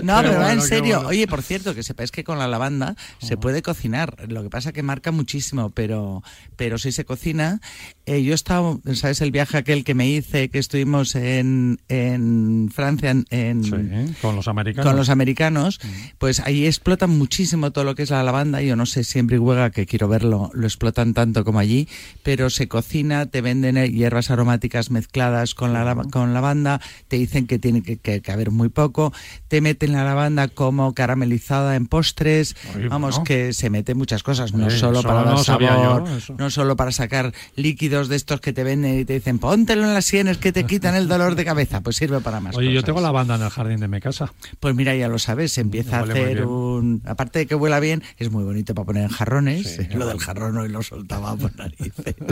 [0.04, 0.96] No, pero, va bueno, en serio.
[0.98, 1.10] bueno.
[1.10, 4.18] Oye, por cierto, que sepáis que con la lavanda se puede cocinar.
[4.28, 6.22] Lo que pasa que marca muchísimo, pero,
[6.58, 7.62] pero sí se cocina.
[8.06, 9.22] Eh, yo he estado, ¿sabes?
[9.22, 13.72] El viaje aquel que me hice, que estuvimos en, en Francia, en, en- Sí,
[14.22, 14.86] con los americanos.
[14.86, 15.80] con los americanos,
[16.18, 18.62] pues ahí explotan muchísimo todo lo que es la lavanda.
[18.62, 21.88] Yo no sé si en Brihuega, que quiero verlo, lo explotan tanto como allí,
[22.24, 27.48] pero se cocina, te venden eh, hierbas aromáticas mezcladas con la con lavanda, te dicen
[27.48, 29.14] que tiene que, que- que haber muy poco,
[29.48, 31.86] te meten la lavanda como caramelizada en
[32.16, 33.24] postres, Ay, vamos, bueno.
[33.26, 37.34] que se mete muchas cosas, no solo para dar sabor, yo, no solo para sacar
[37.56, 40.66] líquidos de estos que te venden y te dicen, póntelo en las sienes que te
[40.66, 42.86] quitan el dolor de cabeza, pues sirve para más Oye, yo cosas.
[42.86, 44.34] tengo la banda en el jardín de mi casa.
[44.60, 47.02] Pues mira, ya lo sabes, se empieza a Huele hacer un...
[47.06, 49.76] Aparte de que huela bien, es muy bonito para poner en jarrones.
[49.76, 52.16] Sí, lo del jarrón hoy lo soltaba por narices.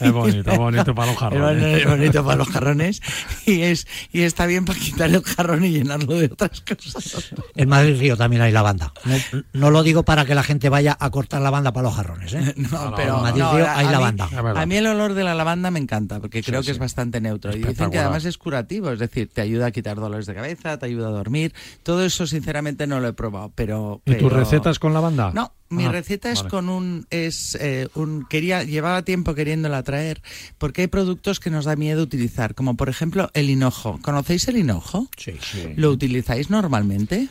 [0.00, 1.78] Es bonito, es bonito para los jarrones.
[1.82, 3.00] Es bonito para los jarrones
[3.46, 7.32] y, es, y está bien para quitar el jarrón y llenarlo de otras cosas.
[7.54, 8.92] En Madrid Río también hay lavanda.
[9.04, 12.32] No, no lo digo para que la gente vaya a cortar lavanda para los jarrones.
[12.34, 12.54] ¿eh?
[12.56, 14.28] No, pero en Madrid no, Río a- hay a mí- lavanda.
[14.60, 17.54] A mí el olor de la lavanda me encanta porque creo que es bastante neutro.
[17.56, 20.78] Y dicen que además es curativo, es decir, te ayuda a quitar dolores de cabeza,
[20.78, 21.52] te ayuda a dormir.
[21.82, 23.52] Todo eso, sinceramente, no lo he probado.
[23.54, 25.30] Pero, ¿Y tu pero- receta es con lavanda?
[25.34, 26.50] No, mi Ah, receta es vale.
[26.50, 30.22] con un es eh, un quería llevaba tiempo queriéndola traer
[30.58, 33.98] porque hay productos que nos da miedo utilizar, como por ejemplo el hinojo.
[34.02, 35.08] ¿Conocéis el hinojo?
[35.16, 35.72] Sí, sí.
[35.76, 37.28] ¿Lo utilizáis normalmente?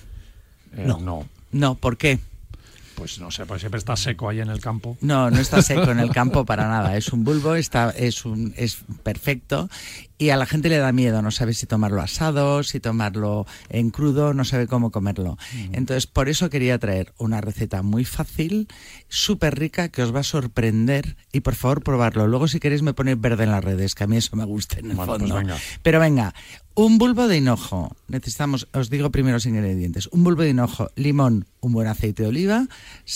[0.76, 1.00] Eh, No.
[1.00, 1.28] no.
[1.54, 2.20] No, ¿por qué?
[2.96, 4.98] Pues no sé, pues siempre está seco ahí en el campo.
[5.02, 6.96] No, no está seco en el campo para nada.
[6.96, 9.70] Es un bulbo, está, es un, es perfecto
[10.18, 11.22] y a la gente le da miedo.
[11.22, 15.38] No sabe si tomarlo asado, si tomarlo en crudo, no sabe cómo comerlo.
[15.72, 18.68] Entonces, por eso quería traer una receta muy fácil,
[19.10, 22.28] súper rica, que os va a sorprender y por favor probarlo.
[22.28, 24.80] Luego, si queréis, me ponéis verde en las redes, que a mí eso me gusta
[24.80, 25.36] en el Bueno, pues fondo.
[25.36, 25.58] venga.
[25.82, 26.34] Pero venga,
[26.76, 27.96] un bulbo de hinojo.
[28.08, 30.08] Necesitamos, os digo primero los ingredientes.
[30.12, 32.68] Un bulbo de hinojo, limón, un buen aceite de oliva,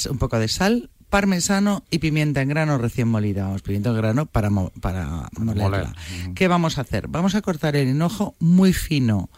[0.10, 3.46] un poco de sal, parmesano y pimienta en grano recién molida.
[3.46, 5.64] Vamos, pimienta en grano para, mo- para molerla.
[5.70, 6.34] moler.
[6.36, 7.08] ¿Qué vamos a hacer?
[7.08, 9.30] Vamos a cortar el hinojo muy fino.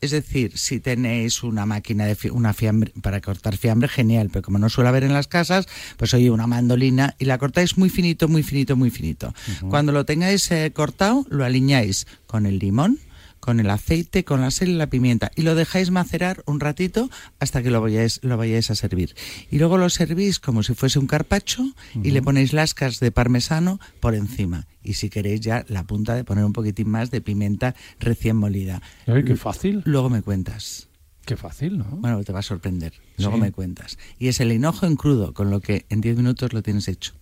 [0.00, 4.42] Es decir, si tenéis una máquina de fi- una fiambre para cortar fiambre, genial, pero
[4.42, 7.90] como no suele haber en las casas, pues oye, una mandolina y la cortáis muy
[7.90, 9.34] finito, muy finito, muy finito.
[9.68, 12.98] Cuando lo tengáis eh, cortado, lo aliñáis con el limón,
[13.46, 17.08] con el aceite, con la sal y la pimienta y lo dejáis macerar un ratito
[17.38, 19.14] hasta que lo vayáis, lo vayáis a servir.
[19.52, 21.64] Y luego lo servís como si fuese un carpacho
[22.02, 24.66] y le ponéis lascas de parmesano por encima.
[24.82, 28.82] Y si queréis ya la punta de poner un poquitín más de pimienta recién molida.
[29.06, 29.80] Ay, qué fácil.
[29.84, 30.88] Luego me cuentas.
[31.24, 31.84] Qué fácil, ¿no?
[31.84, 32.94] Bueno, te va a sorprender.
[33.18, 33.40] Luego Sí.
[33.42, 33.96] me cuentas.
[34.18, 37.14] Y es el hinojo en crudo, con lo que en 10 minutos lo tienes hecho.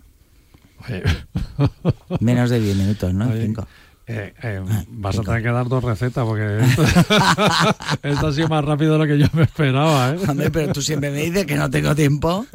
[0.88, 1.02] Oye.
[2.20, 3.28] Menos de 10 minutos, ¿no?
[3.30, 3.66] Oye, 5.
[4.06, 5.30] Eh, eh, vas cinco.
[5.30, 6.82] a tener que dar dos recetas porque esto,
[8.02, 10.10] esto ha sido más rápido de lo que yo me esperaba.
[10.10, 10.18] ¿eh?
[10.28, 12.46] Hombre, pero tú siempre me dices que no tengo tiempo.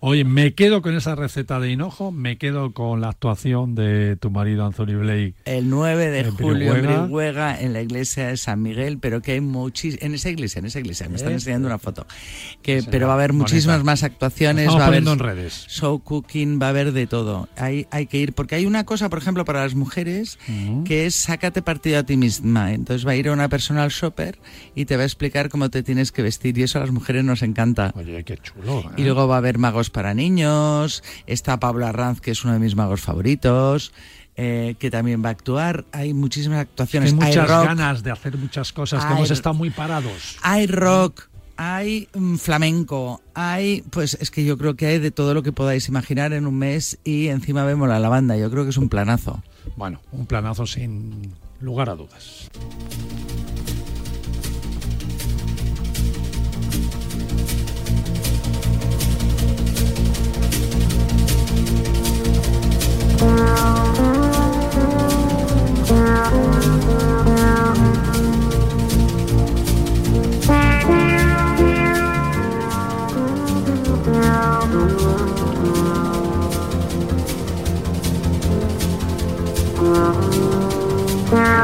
[0.00, 4.30] Oye, me quedo con esa receta de hinojo, me quedo con la actuación de tu
[4.30, 5.34] marido Anthony Blake.
[5.44, 7.60] El 9 de En julio en Brihuega.
[7.60, 10.02] En la iglesia de San Miguel, pero que hay muchísimas...
[10.04, 11.36] En esa iglesia, en esa iglesia, me están ¿Eh?
[11.36, 12.06] enseñando una foto.
[12.62, 13.44] Que, Sí, pero va a haber bonita.
[13.44, 15.66] muchísimas más actuaciones, va a haber en redes.
[15.68, 17.48] show cooking, va a haber de todo.
[17.56, 20.38] Hay, hay que ir, porque hay una cosa, por ejemplo, para las mujeres,
[20.84, 22.72] que es sácate partido a ti misma.
[22.72, 24.38] Entonces va a ir una personal shopper
[24.74, 27.24] y te va a explicar cómo te tienes que vestir y eso a las mujeres
[27.24, 27.92] nos encanta.
[27.96, 28.80] Oye, qué chulo.
[28.80, 28.94] ¿eh?
[28.96, 32.58] Y luego va a haber magos para niños, está Pablo Arranz, que es uno de
[32.60, 33.92] mis magos favoritos,
[34.36, 35.84] eh, que también va a actuar.
[35.92, 37.10] Hay muchísimas actuaciones.
[37.12, 40.36] Hay muchas rock, ganas de hacer muchas cosas, que Hay- hemos estado muy parados.
[40.42, 45.32] hay rock, hay mm, flamenco, hay, pues es que yo creo que hay de todo
[45.32, 48.36] lo que podáis imaginar en un mes y encima vemos la lavanda.
[48.36, 49.42] Yo creo que es un planazo.
[49.76, 52.50] Bueno, un planazo sin lugar a dudas.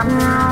[0.02, 0.51] No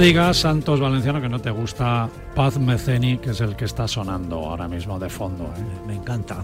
[0.00, 4.36] digas, Santos Valenciano, que no te gusta Paz Meceni, que es el que está sonando
[4.36, 5.44] ahora mismo de fondo.
[5.44, 5.86] ¿eh?
[5.86, 6.36] Me encanta.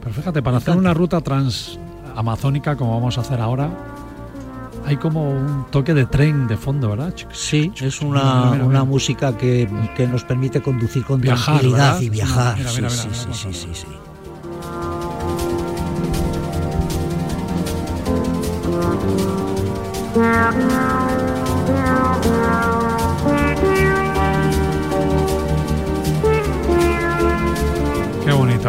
[0.00, 3.70] Pero fíjate, para hacer una ruta transamazónica como vamos a hacer ahora,
[4.86, 7.12] hay como un toque de tren de fondo, ¿verdad?
[7.32, 8.84] Sí, es una, Mira, mira, una mira.
[8.84, 12.00] música que, que nos permite conducir con Viajar, tranquilidad ¿verdad?
[12.00, 12.56] y viajar.
[12.56, 13.86] Mira, mira, sí, mira, sí, mira, sí, sí, sí,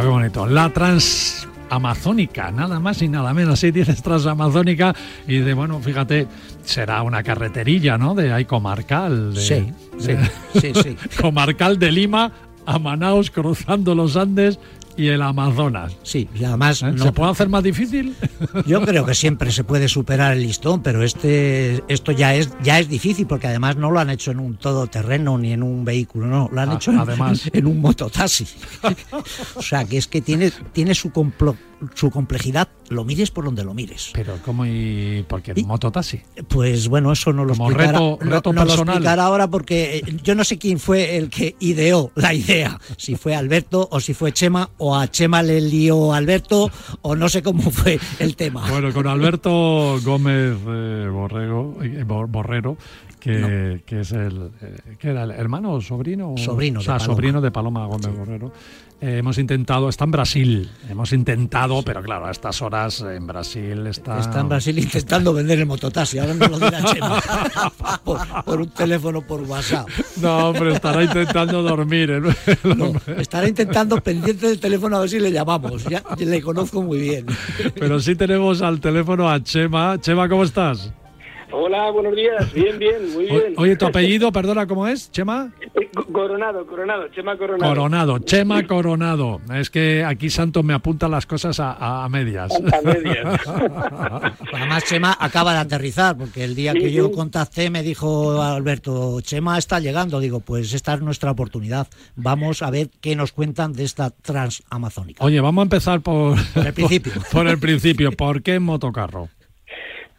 [0.08, 0.48] bonito, qué bonito.
[0.48, 3.60] La transamazónica, nada más y nada menos.
[3.60, 4.96] Sí, tienes transamazónica
[5.28, 6.28] y de, bueno, fíjate,
[6.64, 8.16] será una carreterilla, ¿no?
[8.16, 9.34] De ahí comarcal.
[9.34, 10.32] de- Sí, sí, de-
[10.62, 10.98] sí, sí.
[11.22, 12.32] comarcal de Lima
[12.66, 14.60] a Manaus, cruzando los Andes
[15.00, 15.96] y el Amazonas.
[16.04, 16.92] Sí, y además ¿Eh?
[16.92, 18.16] no- ¿Se puede hacer más difícil?
[18.68, 22.80] Yo creo que siempre se puede superar el listón, pero este esto ya es ya
[22.80, 26.28] es difícil porque además no lo han hecho en un todoterreno ni en un vehículo,
[26.28, 27.50] no, lo han Ah, hecho en, además.
[27.52, 28.46] en un mototaxi.
[29.56, 31.56] o sea, que es que tiene tiene su complo-
[31.96, 34.10] su complejidad, lo mires por donde lo mires.
[34.14, 36.22] Pero ¿cómo y por qué mototaxi?
[36.50, 38.96] Pues bueno, eso no lo Como explicará, reto- no- reto no lo personal.
[38.96, 43.16] explicará ahora porque eh, yo no sé quién fue el que ideó la idea, si
[43.16, 46.70] fue Alberto o si fue Chema o a Chema le lió Alberto
[47.02, 48.70] o no sé cómo fue el tema.
[48.70, 52.78] Bueno, con Alberto Gómez eh, Borrego, eh, Bor- Borrero,
[53.20, 57.42] que, que es el eh, que era el hermano sobrino, Sobrino o sea, de sobrino
[57.42, 58.52] de Paloma Gómez Borrero.
[59.02, 64.20] Hemos intentado, está en Brasil, hemos intentado, pero claro, a estas horas en Brasil está.
[64.20, 67.22] Está en Brasil intentando vender el mototaxi, ahora no lo dirá Chema.
[68.04, 69.88] por, por un teléfono por WhatsApp.
[70.18, 72.12] No, pero estará intentando dormir.
[72.12, 72.58] ¿eh?
[72.76, 75.86] No, estará intentando pendiente del teléfono a ver si le llamamos.
[75.86, 77.26] Ya le conozco muy bien.
[77.76, 79.98] Pero sí tenemos al teléfono a Chema.
[80.02, 80.92] Chema, ¿cómo estás?
[81.52, 82.54] Hola, buenos días.
[82.54, 83.54] Bien, bien, muy O- bien.
[83.58, 85.12] Oye, tu apellido, perdona, ¿cómo es?
[85.12, 85.52] Chema.
[85.62, 87.74] Eh, Co- Coronado, Coronado, Chema Coronado.
[87.74, 89.42] Coronado, Chema Coronado.
[89.56, 92.52] Es que aquí Santos me apunta las cosas a, a medias.
[92.54, 93.42] A medias.
[94.54, 99.20] Además, Chema acaba de aterrizar, porque el día Sí, que yo contacté me dijo Alberto,
[99.22, 100.20] Chema está llegando.
[100.20, 101.88] Digo, pues esta es nuestra oportunidad.
[102.16, 105.24] Vamos a ver qué nos cuentan de esta transamazónica.
[105.26, 107.14] Oye, vamos a empezar por, Por el principio.
[107.32, 108.12] Por, el principio.
[108.12, 109.30] ¿Por qué en motocarro?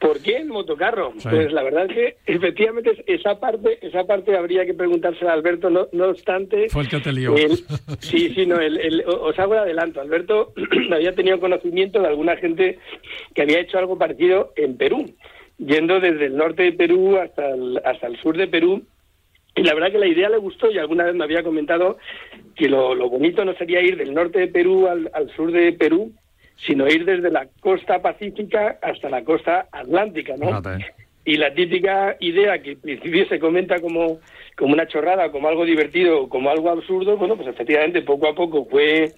[0.01, 1.13] ¿Por qué en motocarro?
[1.19, 1.29] Sí.
[1.31, 5.69] Pues la verdad es que efectivamente esa parte, esa parte habría que preguntársela a Alberto.
[5.69, 7.37] No, no obstante, Fue el que te lió.
[7.37, 7.59] el-
[8.01, 10.01] sí, sí, no, el- el- os hago el adelanto.
[10.01, 10.55] Alberto
[10.93, 12.79] había tenido conocimiento de alguna gente
[13.35, 15.05] que había hecho algo parecido en Perú,
[15.59, 18.83] yendo desde el norte de Perú hasta el, hasta el sur de Perú.
[19.55, 21.99] Y la verdad que la idea le gustó y alguna vez me había comentado
[22.57, 25.73] que lo, lo bonito no sería ir del norte de Perú al, al sur de
[25.75, 26.13] Perú,
[26.67, 30.63] sino ir desde la costa pacífica hasta la costa atlántica, ¿no?
[31.25, 34.21] Y la típica idea que en principio se comenta como,
[34.57, 38.65] como una chorrada, como algo divertido, como algo absurdo, bueno, pues efectivamente poco a poco
[38.67, 39.13] fue,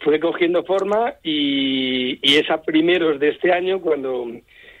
[0.00, 4.26] fue cogiendo forma y, y es a primeros de este año cuando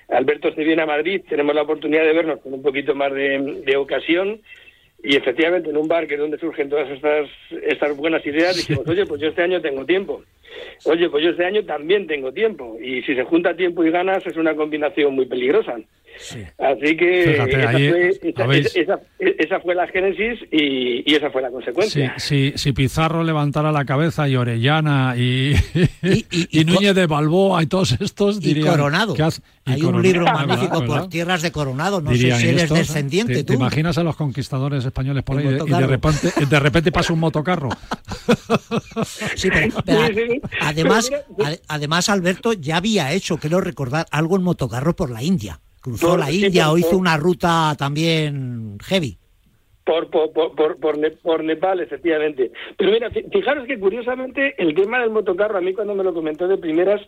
[0.08, 3.62] Alberto se viene a Madrid, tenemos la oportunidad de vernos con un poquito más de,
[3.64, 4.40] de ocasión
[5.02, 7.28] y efectivamente en un bar que es donde surgen todas estas,
[7.62, 10.22] estas buenas ideas, dijimos, oye, pues yo este año tengo tiempo.
[10.84, 12.76] Oye, pues yo este año también tengo tiempo.
[12.80, 15.76] Y si se junta tiempo y ganas es una combinación muy peligrosa.
[16.58, 21.14] Así que Fíjate, esa, ahí fue, esa- habéis- esa- esa fue la génesis y, y
[21.14, 22.14] esa fue la consecuencia.
[22.18, 25.54] si, si Pizarro levantara la cabeza y Orellana y,
[26.50, 28.68] y, Núñez de Balboa y todos estos Y dirían...
[28.68, 29.14] Coronado.
[29.14, 29.42] ¿qué hace?
[29.64, 31.00] Y Hay un Coronado, libro magnífico ¿verdad?
[31.00, 32.00] por tierras de Coronado.
[32.00, 33.46] No Dirían sé si eres estos, descendiente ¿te, tú.
[33.48, 37.12] te imaginas a los conquistadores españoles por ahí y de- y repente, de repente pasa
[37.12, 37.68] un motocarro?
[39.36, 40.40] Sí, pero, pero Sí, sí.
[40.60, 41.10] además,
[41.68, 45.60] además Alberto ya había hecho, creo recordar, algo en motocarro por la India.
[45.82, 49.18] Cruzó la India o hizo una ruta también heavy.
[49.84, 52.52] Por, por, por, por, por Ne- por Nepal, efectivamente.
[52.76, 56.14] Pero mira, fi- fijaros que curiosamente el tema del motocarro, a mí cuando me lo
[56.14, 57.00] comentó de primeras,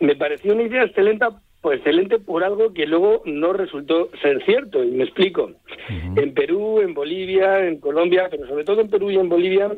[0.00, 1.24] me pareció una idea excelente,
[1.62, 5.52] pues excelente por algo que luego no resultó ser cierto, y me explico.
[5.88, 9.72] En Perú, en Bolivia, en Colombia, pero sobre todo en Perú y en Bolivia,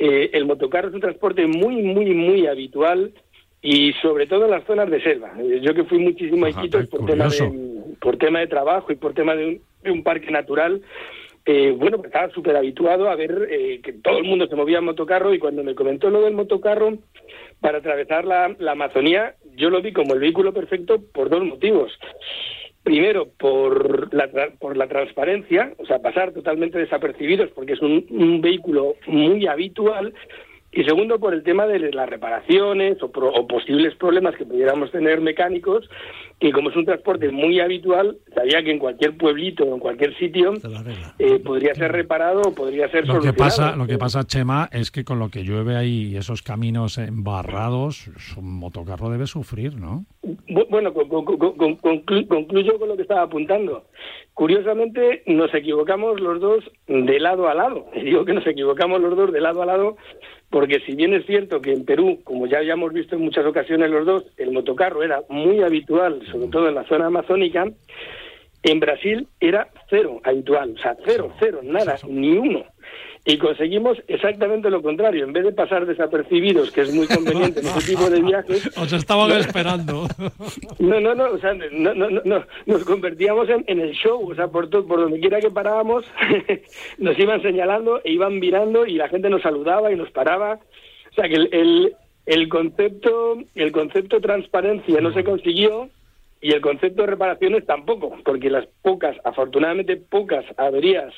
[0.00, 3.12] eh, el motocarro es un transporte muy, muy, muy habitual
[3.62, 5.32] y sobre todo en las zonas de selva.
[5.60, 9.12] Yo que fui muchísimo a Iquitos por tema, de, por tema de trabajo y por
[9.14, 10.80] tema de un, de un parque natural,
[11.46, 14.78] eh, bueno, pues estaba súper habituado a ver eh, que todo el mundo se movía
[14.78, 16.98] en motocarro y cuando me comentó lo del motocarro
[17.60, 21.92] para atravesar la, la Amazonía, yo lo vi como el vehículo perfecto por dos motivos.
[22.82, 28.40] Primero, por la, por la transparencia, o sea, pasar totalmente desapercibidos porque es un, un
[28.40, 30.14] vehículo muy habitual.
[30.72, 34.90] Y segundo, por el tema de las reparaciones o, pro- o posibles problemas que pudiéramos
[34.92, 35.88] tener mecánicos,
[36.40, 40.16] que como es un transporte muy habitual, sabía que en cualquier pueblito o en cualquier
[40.16, 40.54] sitio
[41.18, 43.36] eh, podría ser reparado o podría ser Lo que solucionado.
[43.36, 46.96] pasa, lo que pasa, Chema, es que con lo que llueve ahí y esos caminos
[46.96, 50.06] embarrados, un motocarro debe sufrir, ¿no?
[50.48, 53.84] Bu- Bueno, con- con- con- con- conclu- concluyo con lo que estaba apuntando.
[54.34, 57.86] Curiosamente, nos equivocamos los dos de lado a lado.
[58.02, 59.96] Digo que nos equivocamos los dos de lado a lado
[60.48, 63.88] porque si bien es cierto que en Perú, como ya habíamos visto en muchas ocasiones
[63.90, 67.66] los dos, el motocarro era muy habitual, sobre todo en la zona amazónica,
[68.62, 72.64] en Brasil era cero habitual, o sea, cero, cero, nada, ni uno.
[73.22, 75.24] Y conseguimos exactamente lo contrario.
[75.26, 78.90] En vez de pasar desapercibidos, que es muy conveniente en ese tipo de viajes, Os
[78.94, 79.36] estaban No.
[79.36, 80.08] esperando.
[80.78, 84.30] no, no, no, o sea, no, no, no, no, nos convertíamos en, en el show,
[84.30, 86.04] o sea, por, to- por donde quiera que parábamos,
[86.98, 90.58] nos iban señalando e iban mirando y la gente nos saludaba y nos paraba.
[91.10, 95.90] O sea, que el, el, el concepto, el concepto transparencia no se consiguió
[96.40, 101.12] y el concepto de reparaciones tampoco, porque las pocas, afortunadamente pocas averías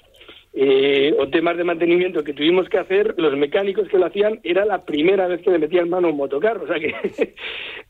[0.55, 4.65] eh, o temas de mantenimiento que tuvimos que hacer, los mecánicos que lo hacían era
[4.67, 6.65] la primera vez que le metían mano a un motocarro.
[6.65, 6.93] O sea que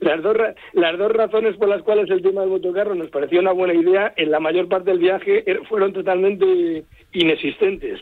[0.00, 0.36] las, dos,
[0.74, 4.12] las dos razones por las cuales el tema del motocarro nos pareció una buena idea,
[4.16, 8.00] en la mayor parte del viaje er- fueron totalmente inexistentes.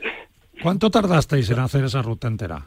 [0.62, 2.66] ¿Cuánto tardasteis en hacer esa ruta entera?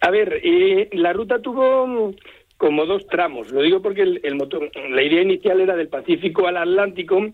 [0.00, 2.14] A ver, eh, la ruta tuvo
[2.58, 3.50] como dos tramos.
[3.52, 7.24] Lo digo porque el, el moto- la idea inicial era del Pacífico al Atlántico,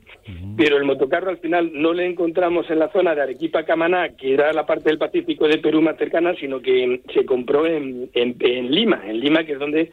[0.56, 4.52] pero el motocarro al final no le encontramos en la zona de Arequipa-Camaná, que era
[4.52, 8.70] la parte del Pacífico de Perú más cercana, sino que se compró en, en- en
[8.70, 9.92] Lima, en Lima, que es donde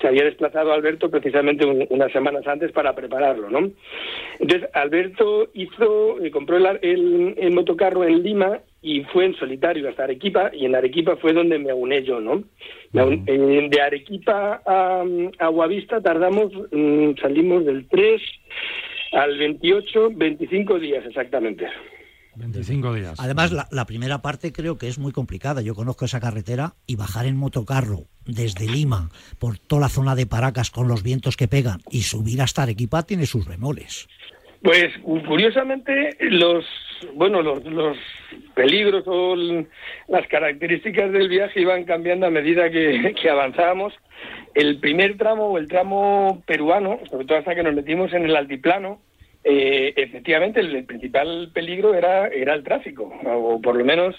[0.00, 3.70] se había desplazado Alberto precisamente un- unas semanas antes para prepararlo, ¿no?
[4.40, 9.88] Entonces, Alberto hizo, eh, compró el, el- el motocarro en Lima y fue en solitario
[9.88, 12.44] hasta Arequipa, y en Arequipa fue donde me uné yo, ¿no?
[12.92, 15.02] Eh, de Arequipa a,
[15.38, 18.20] a Guavista tardamos, mm, salimos del 3
[19.12, 21.66] al 28, 25 días exactamente.
[22.36, 23.18] 25 días.
[23.18, 25.62] Además, la, la primera parte creo que es muy complicada.
[25.62, 29.08] Yo conozco esa carretera y bajar en motocarro desde Lima
[29.38, 33.04] por toda la zona de Paracas con los vientos que pegan y subir hasta Arequipa
[33.04, 34.08] tiene sus bemoles.
[34.64, 36.64] Pues cu- curiosamente los
[37.12, 37.98] bueno los, los
[38.54, 39.36] peligros o
[40.08, 43.92] las características del viaje iban cambiando a medida que, que avanzábamos.
[44.54, 48.34] El primer tramo o el tramo peruano, sobre todo hasta que nos metimos en el
[48.34, 49.02] altiplano,
[49.44, 54.16] eh, efectivamente el, el principal peligro era era el tráfico o por lo menos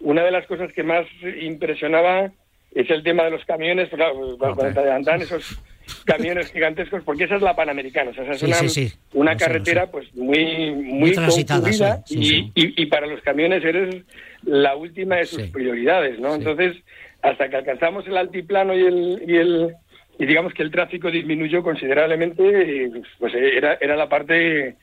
[0.00, 1.06] una de las cosas que más
[1.40, 2.30] impresionaba
[2.74, 5.58] es el tema de los camiones, claro, cuando te adelantan esos
[6.06, 8.92] camiones gigantescos, porque esa es la Panamericana, o sea, esa es Sí, una, sí, sí.
[9.12, 14.02] una sé, carretera pues muy muy, concurrida y, y- y para los camiones eres
[14.44, 16.34] la última de sus prioridades, ¿no?
[16.34, 16.76] Entonces,
[17.22, 19.74] hasta que alcanzamos el altiplano y el y el
[20.18, 24.76] y digamos que el tráfico disminuyó considerablemente, pues era era la parte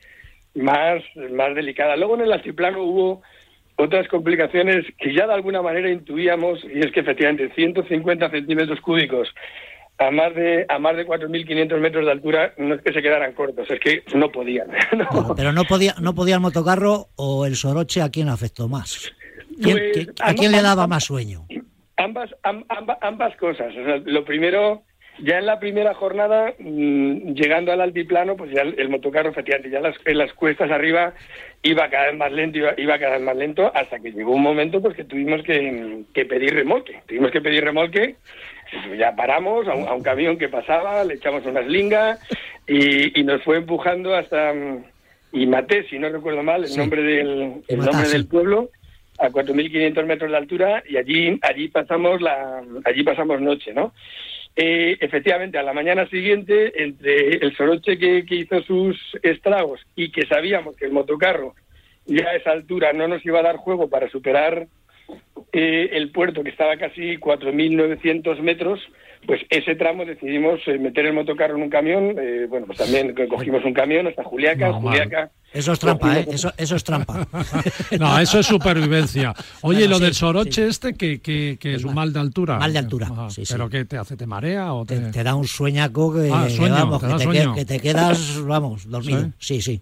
[0.56, 1.02] más
[1.32, 1.96] más delicada.
[1.96, 3.22] Luego en el altiplano hubo
[3.76, 9.34] otras complicaciones que ya de alguna manera intuíamos, y es que efectivamente 150 centímetros cúbicos
[10.04, 13.34] a más de a más de 4.500 metros de altura no es que se quedaran
[13.34, 14.68] cortos, es que no podían.
[14.92, 19.12] Pero, pero no podía no podía el motocarro o el soroche a quién afectó más.
[19.62, 21.46] ¿Quién- Pues, ¿A quién le daba más sueño?
[21.98, 23.68] Ambas, am- amba- ambas cosas.
[23.70, 24.82] O sea, lo primero,
[25.20, 29.70] ya en la primera jornada, mm, llegando al altiplano, pues ya el, el motocarro, efectivamente,
[29.70, 31.14] ya las, en las cuestas arriba
[31.62, 34.42] iba cada vez más lento, iba, iba cada vez más lento, hasta que llegó un
[34.42, 37.02] momento pues que tuvimos que, que pedir remolque.
[37.08, 38.16] Tuvimos que pedir remolque,
[38.98, 42.20] ya paramos a un, a un camión que pasaba, le echamos unas lingas
[42.68, 44.54] y, y nos fue empujando hasta...
[44.54, 44.84] mm,
[45.36, 46.78] Y maté, si no recuerdo mal, el Sí.
[46.78, 48.70] nombre del, el nombre del pueblo
[49.18, 53.94] a 4.500 metros de altura y allí allí pasamos la allí pasamos noche, ¿no?
[54.56, 60.12] Eh, efectivamente, a la mañana siguiente, entre el soroche que, que hizo sus estragos y
[60.12, 61.56] que sabíamos que el motocarro
[62.06, 64.68] ya a esa altura no nos iba a dar juego para superar
[65.52, 68.80] eh, el puerto que estaba a casi 4.900 metros,
[69.26, 72.16] pues ese tramo decidimos eh, meter el motocarro en un camión.
[72.20, 74.74] eh, bueno, pues también co- cogimos un camión hasta Juliaca.
[74.74, 76.26] Juliaca Eso es trampa, ¿eh?
[76.30, 77.26] Eso, eso es trampa.
[78.00, 79.34] No, eso es supervivencia.
[79.62, 82.58] Oye, Bueno, lo sí, del soroche este, que, que, que es un mal de altura.
[82.58, 83.54] Mal de altura, Ajá, sí, sí.
[83.54, 84.18] ¿Pero qué te hace?
[84.18, 85.00] ¿Te marea o te...?
[85.12, 87.54] Te da un sueñaco que, Ah, sueño, vamos, te que da te, sueño.
[87.54, 89.30] que- que te quedas, vamos, dormido.
[89.40, 89.80] Sí, sí.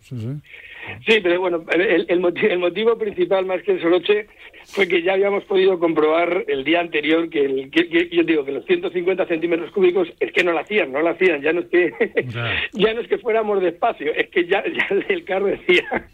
[1.08, 4.28] Sí, pero bueno, el, el moti- el motivo principal más que el soroche
[4.72, 8.46] fue que ya habíamos podido comprobar el día anterior que, el, que, que yo digo
[8.46, 11.62] que los 150 centímetros cúbicos es que no lo hacían, no lo hacían, ya no
[11.62, 11.92] es que
[12.74, 16.10] ya no es que fuéramos despacio, es que ya, ya el carro decía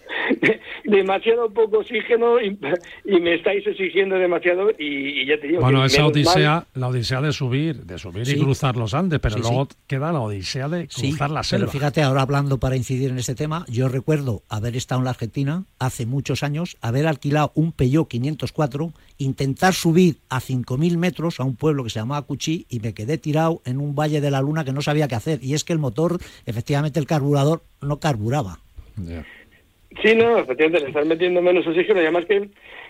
[0.83, 2.57] demasiado poco oxígeno y,
[3.05, 6.65] y me estáis exigiendo demasiado y, y ya te digo Bueno, que esa mal- odisea,
[6.73, 8.35] la odisea de subir, de subir Sí.
[8.35, 9.47] y cruzar los Andes, pero Sí, sí.
[9.49, 11.67] luego queda la odisea de Sí, cruzar la pero selva.
[11.71, 15.63] fíjate, ahora hablando para incidir en este tema, yo recuerdo haber estado en la Argentina
[15.79, 18.07] hace muchos años, haber alquilado un Peugeot
[18.51, 22.93] 504, intentar subir a 5.000 metros a un pueblo que se llamaba Cuchí y me
[22.93, 25.39] quedé tirado en un valle de la luna que no sabía qué hacer.
[25.41, 28.59] Y es que el motor, efectivamente el carburador, no carburaba.
[30.01, 32.49] Sí, no, efectivamente, le están metiendo menos oxígeno y además que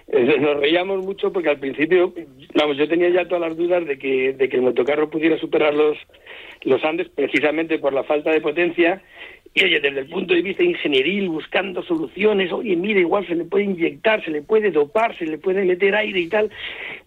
[0.10, 2.14] eh, nos reíamos mucho porque al principio,
[2.56, 5.74] vamos, yo tenía ya todas las dudas de que, de que el motocarro pudiera superar
[5.74, 5.98] los,
[6.64, 9.02] los Andes precisamente por la falta de potencia
[9.58, 13.44] y oye, desde el punto de vista ingenieril, buscando soluciones, oye, mira, igual se le
[13.44, 16.52] puede inyectar, se le puede dopar, se le puede meter aire y tal.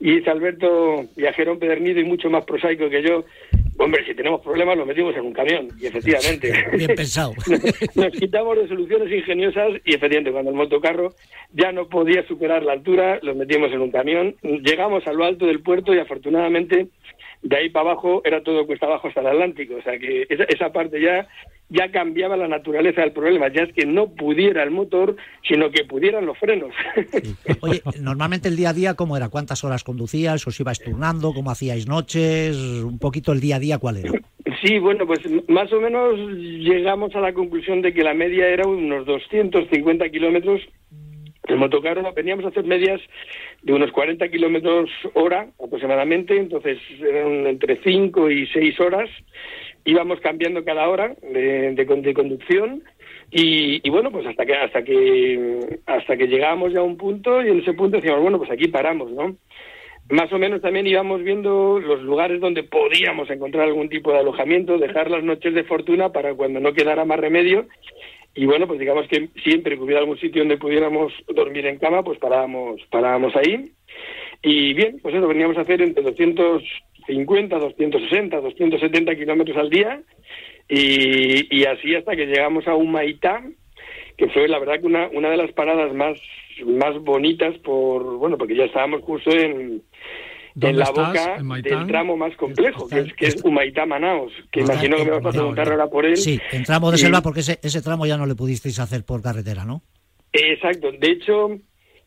[0.00, 3.24] Y es Alberto, viajero empedernido y mucho más prosaico que yo,
[3.78, 5.68] hombre, si tenemos problemas lo metimos en un camión.
[5.80, 6.52] Y efectivamente.
[6.76, 7.34] Bien pensado.
[7.94, 11.14] Nos quitamos de soluciones ingeniosas y efectivamente cuando el motocarro
[11.52, 14.34] ya no podía superar la altura, lo metimos en un camión.
[14.42, 16.88] Llegamos a lo alto del puerto y afortunadamente
[17.42, 19.76] de ahí para abajo era todo cuesta abajo hasta el Atlántico.
[19.76, 21.26] O sea que esa, esa parte ya,
[21.70, 23.48] ya cambiaba la naturaleza del problema.
[23.48, 25.16] Ya es que no pudiera el motor,
[25.48, 26.74] sino que pudieran los frenos.
[27.60, 29.28] Oye, normalmente el día a día, ¿cómo era?
[29.28, 30.46] ¿Cuántas horas conducíais?
[30.46, 31.32] ¿Os ibais turnando?
[31.32, 32.56] ¿Cómo hacíais noches?
[32.56, 34.12] Un poquito el día a día, ¿cuál era?
[34.62, 38.66] Sí, bueno, pues más o menos llegamos a la conclusión de que la media era
[38.66, 40.60] unos 250 kilómetros.
[41.46, 43.00] El motocarro veníamos a hacer medias
[43.62, 49.08] de unos 40 kilómetros hora aproximadamente, entonces eran entre 5 y 6 horas.
[49.84, 52.82] Íbamos cambiando cada hora de, de de conducción
[53.30, 57.42] y, y bueno, pues hasta que hasta que hasta que llegábamos ya a un punto
[57.42, 59.36] y en ese punto decíamos, bueno, pues aquí paramos, ¿no?
[60.10, 64.76] Más o menos también íbamos viendo los lugares donde podíamos encontrar algún tipo de alojamiento,
[64.76, 67.66] dejar las noches de fortuna para cuando no quedara más remedio.
[68.34, 72.02] Y bueno, pues digamos que siempre que hubiera algún sitio donde pudiéramos dormir en cama,
[72.02, 73.70] pues parábamos, parábamos ahí.
[74.42, 76.02] Y bien, pues eso, veníamos a hacer entre
[77.14, 80.02] 250, 260, 270 kilómetros al día.
[80.68, 83.42] Y, y así hasta que llegamos a Humaitá,
[84.16, 86.18] que fue la verdad que una, una de las paradas más,
[86.64, 89.82] más bonitas por, bueno, porque ya estábamos justo en, en
[90.54, 94.96] ¿Dónde la boca del tramo más complejo, que es, que es Humaitá Manaos, que imagino
[94.96, 96.16] que me vas a preguntar ahora por él.
[96.16, 99.04] Sí, en tramo de Y- selva, porque ese, ese tramo ya no le pudisteis hacer
[99.04, 99.82] por carretera, ¿no?
[100.32, 100.92] Exacto.
[100.92, 101.48] De hecho,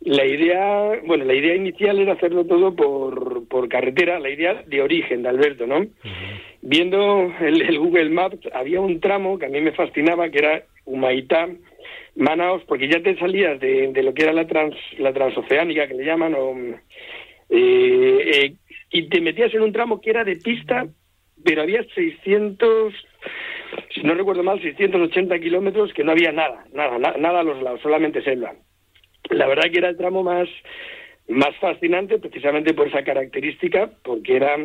[0.06, 4.82] la idea, bueno, la idea inicial era hacerlo todo por, por carretera, la idea de
[4.82, 5.86] origen de Alberto, ¿no?
[6.62, 10.64] Viendo el, el Google Maps, había un tramo que a mí me fascinaba, que era
[10.86, 11.50] Humaitá,
[12.16, 15.94] Manaos, porque ya te salías de, de lo que era la, trans, la transoceánica, que
[15.96, 16.54] le llaman, o,
[17.50, 18.54] eh, eh,
[18.92, 20.86] y te metías en un tramo que era de pista,
[21.44, 22.94] pero había 600,
[23.94, 27.62] si no recuerdo mal, 680 kilómetros que no había nada, nada, na- nada a los
[27.62, 28.54] lados, solamente selva.
[29.30, 30.48] La verdad que era el tramo más
[31.30, 34.58] más fascinante precisamente por esa característica, porque era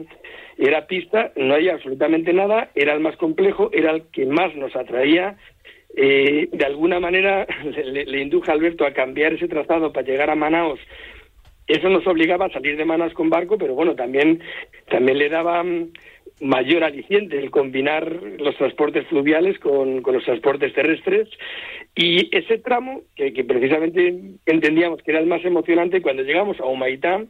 [0.59, 4.75] era pista, no había absolutamente nada, era el más complejo, era el que más nos
[4.75, 5.37] atraía.
[5.97, 10.31] Eh, de alguna manera le, le- indujo a Alberto a cambiar ese trazado para llegar
[10.31, 10.79] a Manaos
[11.69, 14.41] eso nos obligaba a salir de Manaos con barco, pero bueno, también,
[14.91, 15.93] también le daba mm,
[16.41, 21.29] mayor aliciente el combinar los transportes fluviales con, con los transportes terrestres.
[21.95, 24.15] Y ese tramo que, que, precisamente
[24.47, 27.25] entendíamos que era el más emocionante cuando llegamos a Humaitá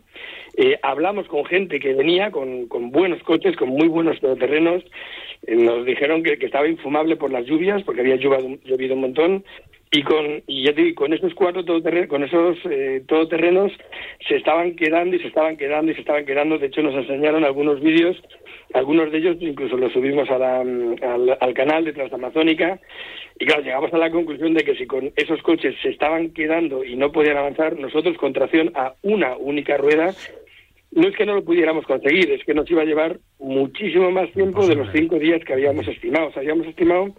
[0.57, 4.83] eh, hablamos con gente que venía con, con buenos coches con muy buenos todoterrenos
[5.47, 9.01] eh, nos dijeron que, que, estaba infumable por las lluvias porque había llovido, llovido un
[9.01, 9.45] montón
[9.91, 13.73] y con y ya te digo, con esos cuatro todoterrenos, con esos eh, todoterrenos
[14.29, 16.59] se estaban quedando y se estaban quedando y se estaban quedando.
[16.59, 18.17] De hecho nos enseñaron algunos vídeos
[18.75, 22.79] algunos de ellos incluso los subimos a la, al, al, canal de Transamazónica.
[23.39, 26.85] Y claro, llegamos a la conclusión de que si con esos coches se estaban quedando
[26.85, 30.13] y no podían avanzar, nosotros con tracción a una única rueda,
[30.91, 34.31] no es que no lo pudiéramos conseguir, es que nos iba a llevar muchísimo más
[34.33, 36.29] tiempo de los cinco días que habíamos estimado.
[36.29, 37.15] O sea, habíamos estimado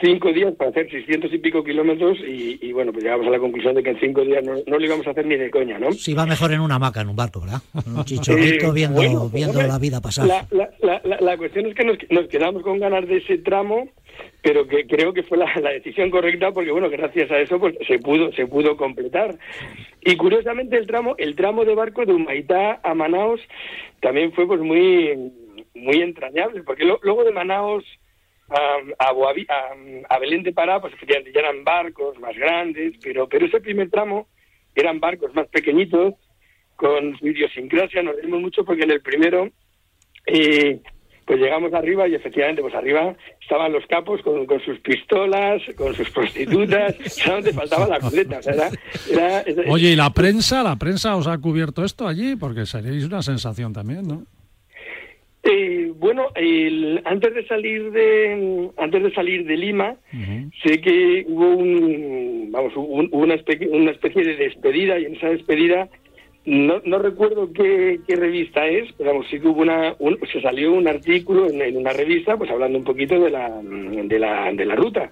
[0.00, 3.38] cinco días para hacer 600 y pico kilómetros y, y, bueno, pues llegamos a la
[3.38, 5.78] conclusión de que en cinco días no, no, lo íbamos a hacer ni de coña,
[5.78, 5.92] ¿no?
[5.92, 7.60] Sí, va mejor en una hamaca, en un barco, ¿verdad?
[7.86, 10.26] Un chichorrito viendo, bueno, viendo la vida pasar.
[10.26, 13.88] La, la, la, la, cuestión es que nos, nos quedamos con ganas de ese tramo
[14.42, 17.74] pero que creo que fue la, la, decisión correcta porque bueno gracias a eso pues
[17.86, 19.36] se pudo se pudo completar
[20.00, 23.40] y curiosamente el tramo el tramo de barco de Humaitá a Manaos
[24.00, 25.32] también fue pues muy
[25.74, 27.84] muy entrañable porque lo, luego de Manaos
[28.48, 32.94] a, a, Boaví, a, a, Belén de Pará, pues efectivamente ya eran barcos más grandes,
[33.02, 34.28] pero, pero ese primer tramo
[34.74, 36.14] eran barcos más pequeñitos,
[36.76, 39.48] con su idiosincrasia, nos reímos mucho porque en el primero,
[40.26, 40.80] eh,
[41.24, 45.94] pues llegamos arriba y efectivamente, pues arriba estaban los capos con, con sus pistolas, con
[45.94, 48.38] sus prostitutas, solamente faltaba la culeta.
[48.38, 48.70] O sea, era,
[49.10, 50.62] era, era, Oye, ¿y la prensa?
[50.62, 52.36] ¿La prensa os ha cubierto esto allí?
[52.36, 54.24] Porque seréis una sensación también, ¿no?
[55.48, 60.50] Eh, bueno, el, antes de salir de antes de salir de Lima, uh -huh.
[60.62, 65.28] sé que hubo un vamos un, una, especie, una especie de despedida y en esa
[65.28, 65.88] despedida
[66.46, 70.40] no, no recuerdo qué, qué, revista es, pero vamos, sí que hubo una, un, se
[70.40, 74.52] salió un artículo en, en, una revista, pues hablando un poquito de la, de la,
[74.52, 75.10] de la ruta.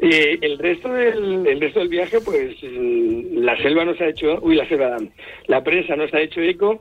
[0.00, 4.56] Eh, el resto del, el resto del viaje, pues la selva nos ha hecho, uy,
[4.56, 4.96] la selva,
[5.46, 6.80] la prensa nos ha hecho eco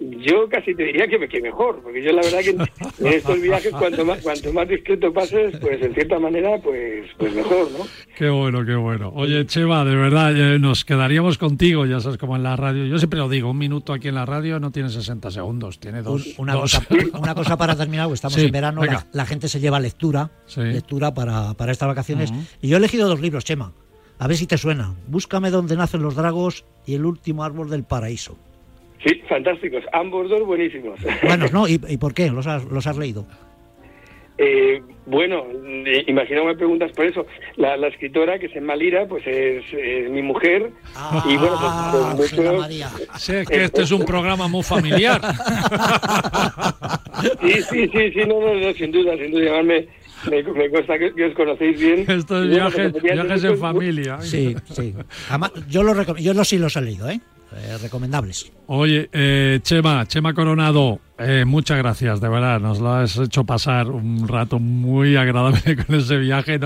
[0.00, 2.50] yo casi te diría que, que, mejor, porque yo la verdad que
[3.04, 7.34] en estos viajes cuanto más cuanto más discreto pases, pues en cierta manera, pues pues
[7.34, 7.84] mejor, ¿no?
[8.16, 9.12] Qué bueno, qué bueno.
[9.14, 12.86] Oye, Cheva, de verdad, eh, nos quedaríamos contigo, ya sabes, como en la radio.
[12.86, 16.02] Yo siempre lo digo, un minuto aquí en la radio no tiene 60 segundos, tiene
[16.02, 16.34] dos.
[16.38, 16.78] Una, dos.
[16.78, 16.86] Cosa,
[17.18, 18.82] una cosa para terminar, porque estamos Sí, en verano,
[19.12, 20.60] la, gente se lleva lectura, Sí.
[20.62, 22.32] lectura para, para estas vacaciones.
[22.62, 23.72] Y yo he elegido dos libros, Chema.
[24.20, 24.94] A ver si te suena.
[25.06, 28.36] Búscame donde nacen los dragos y el último árbol del paraíso.
[29.04, 30.98] Sí, fantásticos, ambos dos buenísimos.
[31.22, 31.68] Bueno, ¿no?
[31.68, 32.30] ¿Y, y por qué?
[32.30, 33.26] ¿Los has, los has leído?
[34.40, 35.46] Eh, bueno,
[35.84, 37.26] eh, imagino me preguntas por eso.
[37.56, 40.70] La, la, escritora, que es Emma Lira, pues es, es mi mujer.
[40.94, 41.56] Ah, y bueno,
[42.16, 42.64] pues, pues mucho,
[43.18, 45.20] Sí, es que este es un programa muy familiar.
[47.40, 49.44] sí, sí, sí, sí, no, no, no, sin duda, sin duda.
[49.46, 49.88] Llamarme,
[50.30, 52.04] me, me consta que, que, os conocéis bien.
[52.08, 54.20] Esto es viajes, bueno, viajes en familia.
[54.20, 54.94] Sí, sí.
[55.30, 57.20] Además, yo, lo yo los sí los he leído, ¿eh?
[57.50, 58.52] Eh, recomendables.
[58.66, 63.88] Oye, eh, Chema, Chema Coronado, eh, muchas gracias, de verdad, nos lo has hecho pasar
[63.88, 66.60] un rato muy agradable con ese viaje,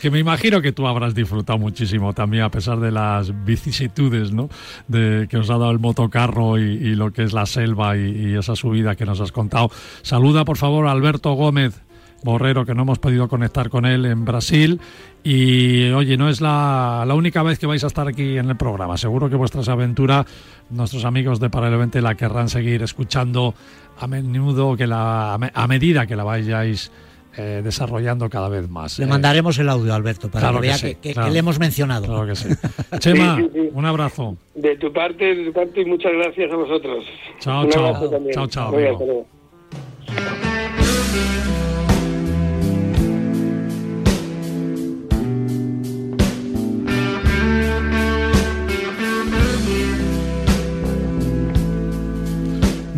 [0.00, 4.48] que me imagino que tú habrás disfrutado muchísimo también, a pesar de las vicisitudes ¿no?
[4.88, 8.56] de, que os ha dado el motocarro y, lo que es la selva y, esa
[8.56, 9.70] subida que nos has contado.
[10.00, 11.82] Saluda, por favor, Alberto Gómez.
[12.24, 14.80] Borrero, que no hemos podido conectar con él en Brasil.
[15.24, 18.56] Y oye, no es la, la, única vez que vais a estar aquí en el
[18.56, 18.96] programa.
[18.96, 20.26] Seguro que vuestras aventuras,
[20.70, 23.54] nuestros amigos de Paralelo 20 la querrán seguir escuchando
[23.98, 26.90] a menudo, que la, a medida que la vayáis
[27.36, 28.98] eh, desarrollando cada vez más.
[28.98, 31.28] Le mandaremos el audio, Alberto, para claro que vea que, sí, que, claro.
[31.28, 32.04] que, le hemos mencionado.
[32.04, 32.48] Claro que sí.
[32.98, 34.36] Chema, sí, sí, un abrazo.
[34.54, 37.04] De tu parte, de tu parte, y muchas gracias a vosotros.
[37.38, 38.10] Chao, chao.
[38.32, 39.26] Chao, chao.
[40.06, 40.51] chao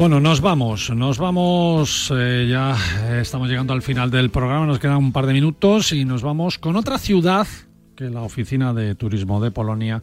[0.04, 2.76] Bueno, nos vamos, nos vamos, eh, ya
[3.22, 6.58] estamos llegando al final del programa, nos quedan un par de minutos y nos vamos
[6.58, 7.46] con otra ciudad
[7.96, 10.02] que la Oficina de Turismo de Polonia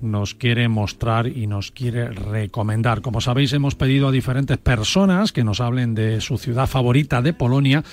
[0.00, 3.00] nos quiere mostrar y nos quiere recomendar.
[3.00, 7.32] Como sabéis, hemos pedido a diferentes personas que nos hablen de su ciudad favorita de
[7.32, 7.84] Polonia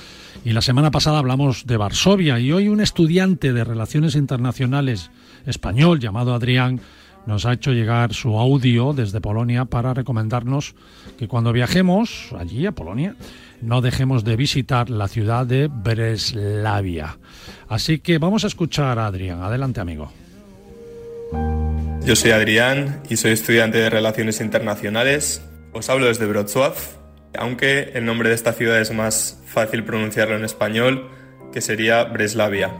[0.43, 5.11] y la semana pasada hablamos de Varsovia y hoy un estudiante de Relaciones Internacionales
[5.45, 6.81] español llamado Adrián
[7.25, 10.75] nos ha hecho llegar su audio desde Polonia para recomendarnos
[11.17, 13.15] que cuando viajemos allí a Polonia
[13.61, 17.17] no dejemos de visitar la ciudad de Breslavia.
[17.67, 19.41] Así que vamos a escuchar a Adrián.
[19.41, 20.11] Adelante, amigo.
[22.05, 25.41] Yo soy Adrián y soy estudiante de Relaciones Internacionales.
[25.73, 26.73] Os hablo desde Wrocław,
[27.37, 31.09] aunque el nombre de esta ciudad es más fácil pronunciarlo en español,
[31.51, 32.71] que sería Breslavia.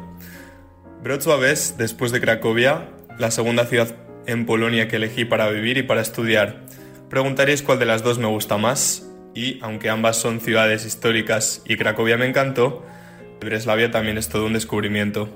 [1.04, 5.84] Wrocław es, después de Cracovia, la segunda ciudad en Polonia que elegí para vivir y
[5.84, 6.62] para estudiar.
[7.10, 11.78] Preguntaréis cuál de las dos me gusta más, y aunque ambas son ciudades históricas y
[11.78, 12.86] Cracovia me encantó,
[13.42, 15.30] Breslavia también es todo un descubrimiento.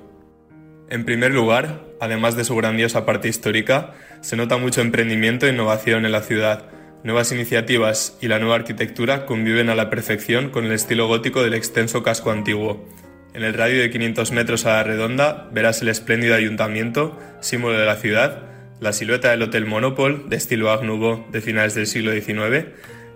[0.90, 6.06] En primer lugar, además de su grandiosa parte histórica, se nota mucho emprendimiento e innovación
[6.06, 6.66] en la ciudad.
[7.04, 11.54] Nuevas iniciativas y la nueva arquitectura conviven a la perfección con el estilo gótico del
[11.54, 12.88] extenso casco antiguo.
[13.34, 17.86] En el radio de 500 metros a la redonda verás el espléndido ayuntamiento, símbolo de
[17.86, 18.49] la ciudad,
[18.80, 22.68] la silueta del Hotel Monopol, de estilo Art de finales del siglo XIX,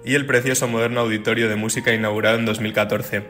[0.05, 3.23] y el precioso moderno auditorio de música inaugurado en 2014.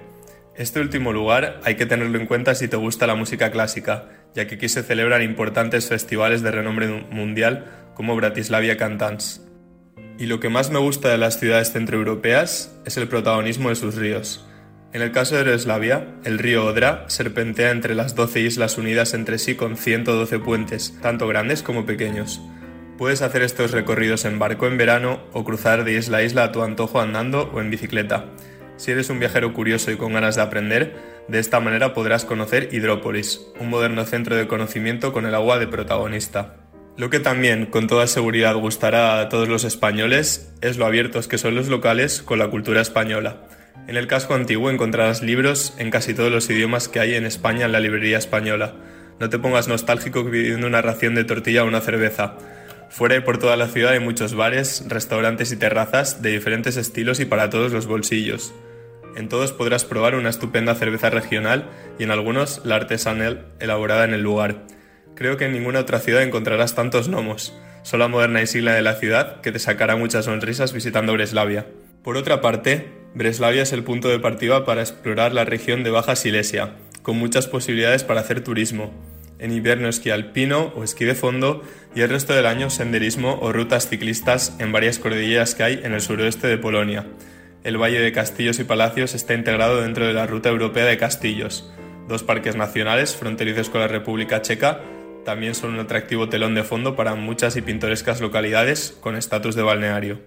[0.55, 4.47] Este último lugar hay que tenerlo en cuenta si te gusta la música clásica, ya
[4.47, 9.41] que aquí se celebran importantes festivales de renombre mundial como Bratislavia Cantants.
[10.17, 13.95] Y lo que más me gusta de las ciudades centroeuropeas es el protagonismo de sus
[13.95, 14.47] ríos.
[14.93, 19.39] En el caso de Breslavia, el río Odra serpentea entre las 12 islas unidas entre
[19.39, 22.39] sí con 112 puentes, tanto grandes como pequeños.
[22.99, 26.51] Puedes hacer estos recorridos en barco en verano o cruzar de isla a isla a
[26.51, 28.25] tu antojo andando o en bicicleta.
[28.77, 30.95] Si eres un viajero curioso y con ganas de aprender,
[31.27, 35.65] de esta manera podrás conocer Hidrópolis, un moderno centro de conocimiento con el agua de
[35.65, 36.57] protagonista.
[36.97, 41.39] Lo que también con toda seguridad gustará a todos los españoles es lo abiertos que
[41.39, 43.47] son los locales con la cultura española.
[43.85, 47.65] En el casco antiguo encontrarás libros en casi todos los idiomas que hay en España
[47.65, 48.75] en la librería española.
[49.19, 52.35] No te pongas nostálgico pidiendo una ración de tortilla o una cerveza.
[52.89, 57.19] Fuera y por toda la ciudad hay muchos bares, restaurantes y terrazas de diferentes estilos
[57.19, 58.53] y para todos los bolsillos.
[59.17, 61.69] En todos podrás probar una estupenda cerveza regional
[61.99, 64.63] y en algunos la artesanal elaborada en el lugar.
[65.13, 67.53] Creo que en ninguna otra ciudad encontrarás tantos gnomos,
[67.83, 71.67] sola moderna y sigla de la ciudad que te sacará muchas sonrisas visitando Breslavia.
[72.01, 76.15] Por otra parte, Breslavia es el punto de partida para explorar la región de Baja
[76.15, 78.91] Silesia, con muchas posibilidades para hacer turismo
[79.43, 83.51] en invierno esquí alpino o esquí de fondo y el resto del año senderismo o
[83.51, 87.05] rutas ciclistas en varias cordilleras que hay en el suroeste de Polonia.
[87.65, 91.69] El Valle de Castillos y Palacios está integrado dentro de la Ruta Europea de Castillos.
[92.07, 94.79] Dos parques nacionales fronterizos con la República Checa
[95.25, 99.63] también son un atractivo telón de fondo para muchas y pintorescas localidades con estatus de
[99.63, 100.19] balneario.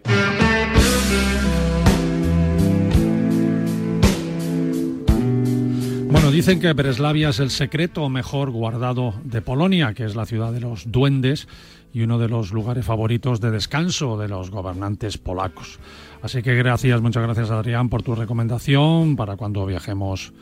[6.09, 10.53] Bueno, dicen que Breslavia es el secreto mejor guardado de Polonia, que es la ciudad
[10.53, 11.49] de los duendes
[11.93, 15.81] y uno de los lugares favoritos de descanso de los gobernantes polacos.
[16.23, 20.33] Así que gracias, muchas gracias Adrián por tu recomendación para cuando viajemos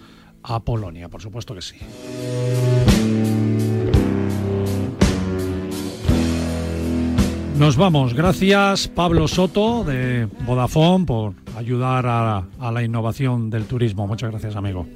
[0.42, 1.76] a Polonia, por supuesto que sí.
[7.58, 8.14] Nos vamos.
[8.14, 14.06] Gracias Pablo Soto de Vodafone por ayudar a, a la innovación del turismo.
[14.06, 14.86] Muchas gracias, amigo.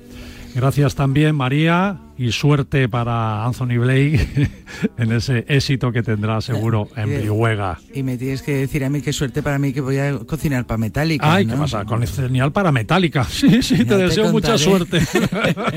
[0.55, 4.51] Gracias también, María, y suerte para Anthony Blake
[4.99, 7.79] en ese éxito que tendrá seguro en Brihuega.
[7.95, 10.67] Y me tienes que decir a mí qué suerte para mí que voy a cocinar
[10.67, 11.33] para Metallica.
[11.33, 11.85] Ay, ¿qué pasa?
[12.15, 13.27] Genial para Metallica.
[13.39, 15.01] Sí, sí, te deseo mucha suerte.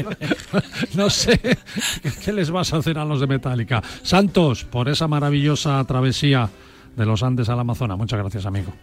[0.96, 1.40] no sé
[2.26, 3.84] qué les vas a hacer a los de Metallica.
[4.02, 6.50] Santos, por esa maravillosa travesía
[6.98, 8.00] de los Andes al Amazonas.
[8.00, 8.74] Muchas gracias, amigo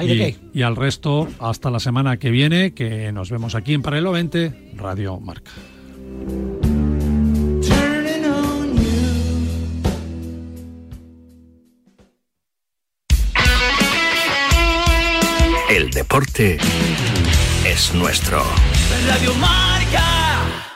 [0.00, 4.12] y, y, al resto, hasta la semana que viene, que nos vemos aquí en Paralelo
[4.12, 5.52] 20, Radio Marca.
[15.68, 16.58] El deporte
[17.66, 18.42] es nuestro.
[19.06, 20.75] Radio Marca.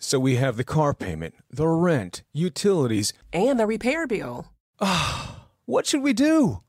[0.00, 4.52] so we have the car payment, the rent, utilities, and the repair bill.
[4.80, 6.62] Ah, what should we do?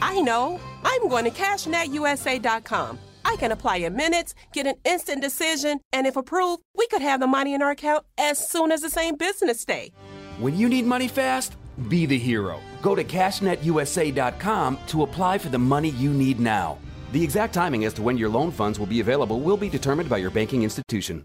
[0.00, 0.60] I know.
[0.84, 2.98] I'm going to CashNetUSA.com.
[3.24, 7.20] I can apply in minutes, get an instant decision, and if approved, we could have
[7.20, 9.92] the money in our account as soon as the same business day.
[10.38, 11.56] When you need money fast,
[11.88, 12.60] be the hero.
[12.82, 16.78] Go to CashNetUSA.com to apply for the money you need now.
[17.12, 20.10] The exact timing as to when your loan funds will be available will be determined
[20.10, 21.24] by your banking institution.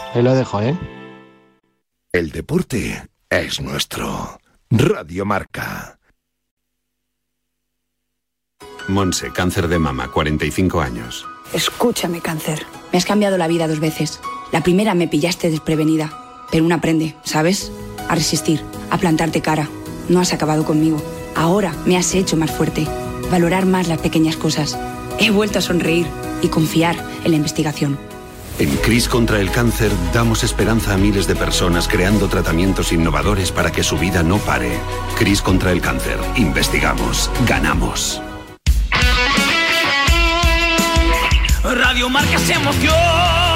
[0.13, 0.77] ahí lo dejo, ¿eh?
[2.11, 4.39] El deporte es nuestro.
[4.69, 5.97] Radio Marca.
[8.87, 11.25] Monse, cáncer de mama, 45 años.
[11.53, 12.65] Escúchame, cáncer.
[12.91, 14.19] Me has cambiado la vida dos veces.
[14.51, 16.45] La primera me pillaste desprevenida.
[16.51, 17.71] Pero uno aprende, ¿sabes?
[18.09, 19.69] A resistir, a plantarte cara.
[20.09, 21.01] No has acabado conmigo.
[21.35, 22.85] Ahora me has hecho más fuerte.
[23.29, 24.77] Valorar más las pequeñas cosas.
[25.19, 26.07] He vuelto a sonreír
[26.41, 27.97] y confiar en la investigación.
[28.61, 33.71] En CRIS contra el cáncer damos esperanza a miles de personas creando tratamientos innovadores para
[33.71, 34.77] que su vida no pare.
[35.17, 36.19] CRIS contra el cáncer.
[36.35, 37.31] Investigamos.
[37.47, 38.21] Ganamos.
[41.63, 43.50] Radio Marca se emoción.